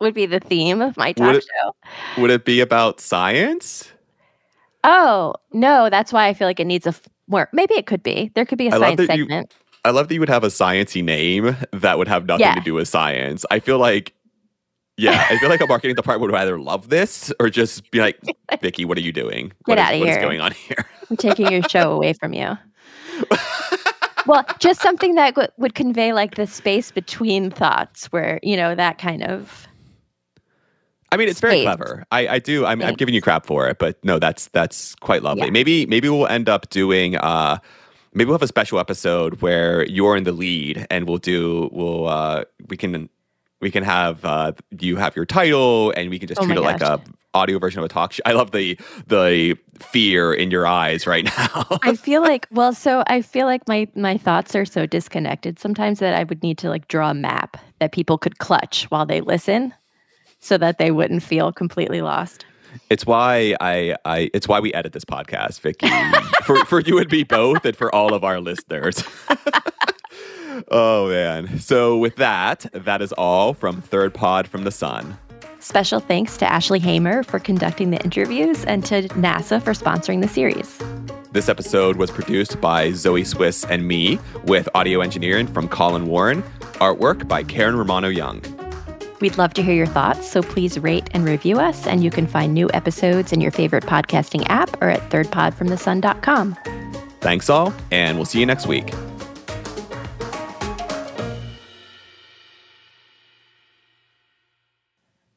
would 0.00 0.14
be 0.14 0.26
the 0.26 0.40
theme 0.40 0.80
of 0.80 0.96
my 0.96 1.12
talk 1.12 1.26
would 1.28 1.36
it, 1.36 1.44
show. 1.44 2.20
Would 2.20 2.30
it 2.30 2.44
be 2.44 2.60
about 2.60 3.00
science? 3.00 3.90
Oh, 4.84 5.34
no, 5.52 5.90
that's 5.90 6.12
why 6.12 6.28
I 6.28 6.34
feel 6.34 6.46
like 6.46 6.60
it 6.60 6.66
needs 6.66 6.86
a 6.86 6.90
f- 6.90 7.08
more. 7.26 7.48
Maybe 7.52 7.74
it 7.74 7.86
could 7.86 8.02
be. 8.02 8.30
There 8.34 8.44
could 8.44 8.58
be 8.58 8.68
a 8.68 8.74
I 8.74 8.78
science 8.78 9.06
segment. 9.06 9.52
You, 9.52 9.80
I 9.84 9.90
love 9.90 10.08
that 10.08 10.14
you 10.14 10.20
would 10.20 10.28
have 10.28 10.44
a 10.44 10.48
sciency 10.48 11.02
name 11.02 11.56
that 11.72 11.98
would 11.98 12.08
have 12.08 12.26
nothing 12.26 12.46
yeah. 12.46 12.54
to 12.54 12.60
do 12.60 12.74
with 12.74 12.88
science. 12.88 13.44
I 13.50 13.60
feel 13.60 13.78
like, 13.78 14.14
yeah, 14.96 15.26
I 15.30 15.38
feel 15.38 15.48
like 15.48 15.60
a 15.60 15.66
marketing 15.66 15.94
department 15.94 16.30
would 16.30 16.34
rather 16.34 16.58
love 16.58 16.88
this 16.88 17.32
or 17.38 17.48
just 17.48 17.90
be 17.90 18.00
like, 18.00 18.18
Vicky, 18.60 18.84
what 18.84 18.98
are 18.98 19.02
you 19.02 19.12
doing? 19.12 19.48
Get 19.48 19.54
what 19.66 19.78
out 19.78 19.94
is, 19.94 20.00
of 20.00 20.06
here. 20.06 20.16
What 20.16 20.18
is 20.18 20.24
going 20.24 20.40
on 20.40 20.52
here? 20.52 20.86
I'm 21.10 21.16
taking 21.16 21.50
your 21.50 21.62
show 21.62 21.92
away 21.92 22.12
from 22.12 22.32
you. 22.32 22.58
well, 24.26 24.44
just 24.58 24.80
something 24.80 25.14
that 25.14 25.34
w- 25.34 25.48
would 25.58 25.74
convey 25.74 26.12
like 26.12 26.34
the 26.34 26.46
space 26.46 26.90
between 26.90 27.50
thoughts 27.50 28.06
where, 28.06 28.40
you 28.42 28.56
know, 28.56 28.74
that 28.74 28.98
kind 28.98 29.22
of 29.22 29.67
I 31.10 31.16
mean, 31.16 31.28
it's 31.28 31.40
very 31.40 31.62
Spades. 31.62 31.64
clever. 31.64 32.04
I, 32.12 32.28
I 32.28 32.38
do. 32.38 32.66
I'm, 32.66 32.82
I'm 32.82 32.94
giving 32.94 33.14
you 33.14 33.22
crap 33.22 33.46
for 33.46 33.66
it, 33.68 33.78
but 33.78 34.02
no, 34.04 34.18
that's 34.18 34.48
that's 34.48 34.94
quite 34.96 35.22
lovely. 35.22 35.44
Yeah. 35.44 35.50
Maybe 35.50 35.86
maybe 35.86 36.08
we'll 36.08 36.26
end 36.26 36.48
up 36.48 36.68
doing. 36.70 37.16
uh 37.16 37.58
Maybe 38.14 38.28
we'll 38.28 38.34
have 38.38 38.42
a 38.42 38.48
special 38.48 38.78
episode 38.78 39.42
where 39.42 39.84
you're 39.86 40.16
in 40.16 40.24
the 40.24 40.32
lead, 40.32 40.86
and 40.90 41.06
we'll 41.06 41.18
do. 41.18 41.68
We'll 41.72 42.08
uh 42.08 42.44
we 42.68 42.76
can 42.76 43.08
we 43.60 43.70
can 43.70 43.84
have 43.84 44.24
uh 44.24 44.52
you 44.78 44.96
have 44.96 45.14
your 45.14 45.26
title, 45.26 45.92
and 45.96 46.10
we 46.10 46.18
can 46.18 46.26
just 46.28 46.40
Oh 46.40 46.44
treat 46.44 46.56
it 46.56 46.62
like 46.62 46.80
a 46.80 47.00
audio 47.34 47.58
version 47.58 47.78
of 47.80 47.84
a 47.84 47.88
talk 47.88 48.12
show. 48.12 48.22
I 48.26 48.32
love 48.32 48.50
the 48.50 48.78
the 49.06 49.56
fear 49.78 50.32
in 50.32 50.50
your 50.50 50.66
eyes 50.66 51.06
right 51.06 51.24
now. 51.24 51.66
I 51.82 51.94
feel 51.94 52.22
like 52.22 52.46
well, 52.50 52.72
so 52.72 53.04
I 53.06 53.22
feel 53.22 53.46
like 53.46 53.66
my 53.68 53.88
my 53.94 54.16
thoughts 54.18 54.54
are 54.56 54.64
so 54.64 54.86
disconnected 54.86 55.58
sometimes 55.58 55.98
that 56.00 56.14
I 56.14 56.24
would 56.24 56.42
need 56.42 56.58
to 56.58 56.68
like 56.70 56.88
draw 56.88 57.10
a 57.10 57.14
map 57.14 57.56
that 57.78 57.92
people 57.92 58.18
could 58.18 58.38
clutch 58.38 58.84
while 58.84 59.06
they 59.06 59.20
listen, 59.20 59.74
so 60.40 60.58
that 60.58 60.78
they 60.78 60.90
wouldn't 60.90 61.22
feel 61.22 61.52
completely 61.52 62.02
lost. 62.02 62.44
It's 62.90 63.06
why 63.06 63.56
I, 63.60 63.96
I 64.04 64.30
it's 64.34 64.48
why 64.48 64.60
we 64.60 64.72
edit 64.74 64.92
this 64.92 65.04
podcast, 65.04 65.60
Vicky, 65.60 65.88
for 66.44 66.64
for 66.66 66.80
you 66.80 66.98
and 66.98 67.10
me 67.10 67.24
both, 67.24 67.64
and 67.64 67.76
for 67.76 67.94
all 67.94 68.14
of 68.14 68.24
our 68.24 68.40
listeners. 68.40 69.02
oh 70.70 71.08
man! 71.08 71.58
So 71.58 71.96
with 71.96 72.16
that, 72.16 72.66
that 72.72 73.02
is 73.02 73.12
all 73.12 73.54
from 73.54 73.80
Third 73.80 74.14
Pod 74.14 74.48
from 74.48 74.64
the 74.64 74.70
Sun. 74.70 75.18
Special 75.60 75.98
thanks 75.98 76.36
to 76.36 76.50
Ashley 76.50 76.78
Hamer 76.78 77.24
for 77.24 77.38
conducting 77.38 77.90
the 77.90 77.98
interviews 78.04 78.64
and 78.64 78.84
to 78.86 79.02
NASA 79.08 79.60
for 79.60 79.72
sponsoring 79.72 80.22
the 80.22 80.28
series. 80.28 80.78
This 81.32 81.48
episode 81.48 81.96
was 81.96 82.10
produced 82.10 82.60
by 82.60 82.92
Zoe 82.92 83.24
Swiss 83.24 83.64
and 83.64 83.86
me, 83.86 84.18
with 84.44 84.68
audio 84.74 85.00
engineering 85.00 85.46
from 85.46 85.68
Collin 85.68 86.06
Warren, 86.06 86.42
artwork 86.80 87.28
by 87.28 87.42
Karen 87.42 87.76
Romano 87.76 88.08
Young. 88.08 88.40
We'd 89.20 89.38
love 89.38 89.54
to 89.54 89.62
hear 89.62 89.74
your 89.74 89.86
thoughts, 89.86 90.30
so 90.30 90.42
please 90.42 90.78
rate 90.78 91.08
and 91.12 91.24
review 91.24 91.58
us. 91.58 91.86
And 91.86 92.02
you 92.04 92.10
can 92.10 92.26
find 92.26 92.54
new 92.54 92.70
episodes 92.72 93.32
in 93.32 93.40
your 93.40 93.50
favorite 93.50 93.84
podcasting 93.84 94.44
app 94.48 94.80
or 94.80 94.90
at 94.90 95.08
thirdpodfromthesun.com. 95.10 96.56
Thanks 97.20 97.50
all, 97.50 97.74
and 97.90 98.16
we'll 98.16 98.26
see 98.26 98.38
you 98.40 98.46
next 98.46 98.66
week. 98.66 98.92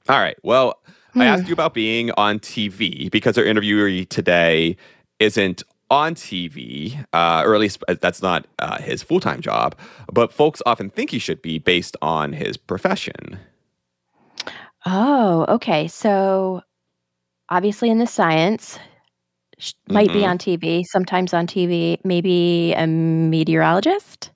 All 0.09 0.19
right. 0.19 0.37
Well, 0.43 0.81
I 1.15 1.25
asked 1.25 1.47
you 1.47 1.53
about 1.53 1.73
being 1.73 2.11
on 2.11 2.39
TV 2.39 3.09
because 3.09 3.37
our 3.37 3.43
interviewee 3.43 4.07
today 4.09 4.77
isn't 5.19 5.63
on 5.89 6.15
TV, 6.15 7.05
uh, 7.13 7.43
or 7.45 7.53
at 7.53 7.61
least 7.61 7.83
uh, 7.87 7.95
that's 7.99 8.21
not 8.21 8.47
uh, 8.59 8.81
his 8.81 9.03
full 9.03 9.19
time 9.19 9.41
job. 9.41 9.75
But 10.11 10.33
folks 10.33 10.61
often 10.65 10.89
think 10.89 11.11
he 11.11 11.19
should 11.19 11.41
be 11.41 11.59
based 11.59 11.97
on 12.01 12.33
his 12.33 12.57
profession. 12.57 13.39
Oh, 14.85 15.45
okay. 15.49 15.87
So 15.87 16.61
obviously 17.49 17.89
in 17.89 17.99
the 17.99 18.07
science, 18.07 18.79
sh- 19.57 19.73
might 19.89 20.11
be 20.11 20.21
Mhm. 20.21 20.29
on 20.29 20.37
TV, 20.37 20.83
sometimes 20.83 21.33
on 21.33 21.45
TV, 21.47 21.99
maybe 22.03 22.73
a 22.73 22.87
meteorologist. 22.87 24.31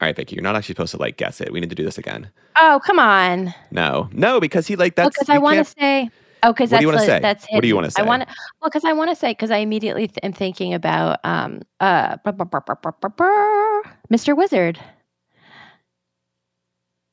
All 0.00 0.06
right, 0.06 0.14
Vicky, 0.14 0.36
you're 0.36 0.42
not 0.42 0.54
actually 0.54 0.74
supposed 0.74 0.92
to 0.92 0.98
like 0.98 1.16
guess 1.16 1.40
it. 1.40 1.52
We 1.52 1.60
need 1.60 1.70
to 1.70 1.74
do 1.76 1.84
this 1.84 1.98
again. 1.98 2.30
Oh, 2.56 2.80
come 2.84 2.98
on. 2.98 3.52
No, 3.70 4.08
no, 4.12 4.38
because 4.40 4.66
he 4.66 4.76
like 4.76 4.94
that's. 4.94 5.08
because 5.16 5.28
I 5.28 5.34
you 5.34 5.40
want 5.40 5.54
to 5.66 5.74
can't- 5.74 6.08
say. 6.08 6.10
Oh, 6.44 6.52
because 6.52 6.70
What 6.70 6.70
do 6.70 6.70
that's 6.70 6.82
you 6.82 6.86
wanna 6.88 6.98
the- 7.00 7.06
say? 7.06 7.18
that's 7.20 7.46
What 7.50 7.62
do 7.62 7.68
you 7.68 7.74
hidden. 7.74 7.76
wanna 7.76 7.90
say? 7.90 8.02
I 8.02 8.04
want 8.04 8.22
to. 8.22 8.28
Well, 8.60 8.70
because 8.70 8.84
I 8.84 8.92
want 8.92 9.10
to 9.10 9.16
say 9.16 9.30
because 9.32 9.50
I 9.50 9.56
immediately 9.56 10.06
th- 10.06 10.18
am 10.22 10.32
thinking 10.32 10.72
about 10.72 11.18
um 11.24 11.62
uh 11.80 12.16
Mr. 14.10 14.36
Wizard. 14.36 14.78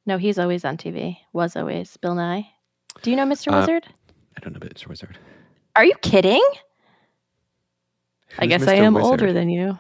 No, 0.06 0.18
he's 0.18 0.38
always 0.38 0.64
on 0.66 0.78
TV. 0.78 1.18
Was 1.34 1.56
always 1.56 1.98
Bill 1.98 2.16
Nye. 2.16 2.48
Do 3.02 3.10
you 3.10 3.16
know 3.16 3.26
Mr. 3.26 3.52
Uh, 3.54 3.60
Wizard? 3.60 3.88
I 4.38 4.40
don't 4.42 4.54
know, 4.54 4.60
but 4.60 4.70
it's 4.72 4.86
a 4.86 4.90
wizard. 4.90 5.18
Are 5.76 5.86
you 5.86 5.94
kidding? 6.02 6.44
I 8.38 8.46
Who's 8.46 8.50
guess 8.50 8.68
I 8.68 8.76
am 8.76 8.94
Wizard? 8.94 9.10
older 9.10 9.34
than 9.34 9.50
you. 9.50 9.78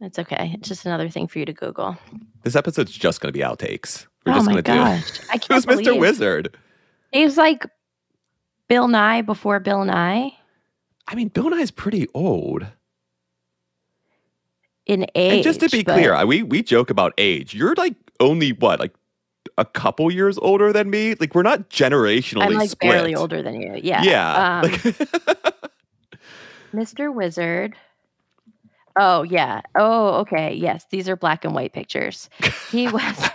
It's 0.00 0.18
okay. 0.18 0.52
It's 0.54 0.68
just 0.68 0.86
another 0.86 1.08
thing 1.08 1.26
for 1.26 1.38
you 1.38 1.44
to 1.46 1.52
Google. 1.52 1.96
This 2.42 2.56
episode's 2.56 2.92
just 2.92 3.20
going 3.20 3.32
to 3.32 3.38
be 3.38 3.44
outtakes. 3.44 4.06
We're 4.24 4.32
oh 4.32 4.36
just 4.36 4.46
going 4.46 4.56
to 4.56 4.62
gosh! 4.62 5.20
I 5.30 5.36
do. 5.36 5.46
can't 5.48 5.64
Who's 5.64 5.66
Mr. 5.66 5.98
Wizard? 5.98 6.56
he 7.12 7.24
was 7.24 7.36
like 7.36 7.64
Bill 8.68 8.86
Nye 8.88 9.22
before 9.22 9.60
Bill 9.60 9.84
Nye 9.84 10.32
I 11.08 11.14
mean, 11.16 11.28
Bill 11.28 11.50
Nye's 11.50 11.70
pretty 11.72 12.06
old. 12.14 12.64
in 14.86 15.06
age. 15.14 15.34
and 15.34 15.42
just 15.42 15.60
to 15.60 15.68
be 15.68 15.82
but- 15.82 15.94
clear, 15.94 16.24
we 16.26 16.42
we 16.42 16.62
joke 16.62 16.90
about 16.90 17.12
age. 17.18 17.54
You're 17.54 17.74
like 17.74 17.94
only 18.20 18.52
what, 18.52 18.78
like 18.78 18.94
a 19.58 19.64
couple 19.64 20.10
years 20.10 20.38
older 20.38 20.72
than 20.72 20.90
me. 20.90 21.14
Like 21.18 21.34
we're 21.34 21.42
not 21.42 21.70
generationally 21.70 22.44
I'm 22.44 22.54
like 22.54 22.70
split. 22.70 22.92
barely 22.92 23.14
older 23.14 23.42
than 23.42 23.60
you. 23.60 23.78
Yeah. 23.82 24.02
Yeah. 24.02 24.60
Um, 24.60 24.70
like- 24.72 25.54
Mr. 26.72 27.12
Wizard. 27.12 27.74
Oh 28.96 29.22
yeah. 29.22 29.62
Oh 29.76 30.14
okay. 30.20 30.54
Yes, 30.54 30.86
these 30.90 31.08
are 31.08 31.16
black 31.16 31.44
and 31.44 31.54
white 31.54 31.72
pictures. 31.72 32.28
He 32.70 32.88
was. 32.92 33.30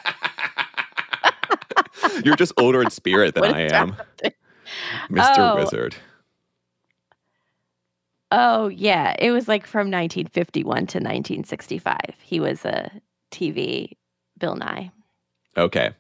You're 2.24 2.36
just 2.36 2.54
older 2.58 2.82
in 2.82 2.90
spirit 2.90 3.36
than 3.36 3.46
I 3.46 3.62
am. 3.62 3.96
Mr. 5.10 5.36
Oh. 5.38 5.56
Wizard. 5.58 5.96
Oh 8.32 8.68
yeah, 8.68 9.16
it 9.20 9.32
was 9.32 9.48
like 9.48 9.68
from 9.68 9.92
1951 9.92 10.66
to 10.76 10.98
1965. 10.98 11.98
He 12.22 12.40
was 12.40 12.66
a 12.66 12.92
TV 13.32 13.92
Bill 14.40 14.56
Nye. 14.56 14.92
Okay. 15.58 15.92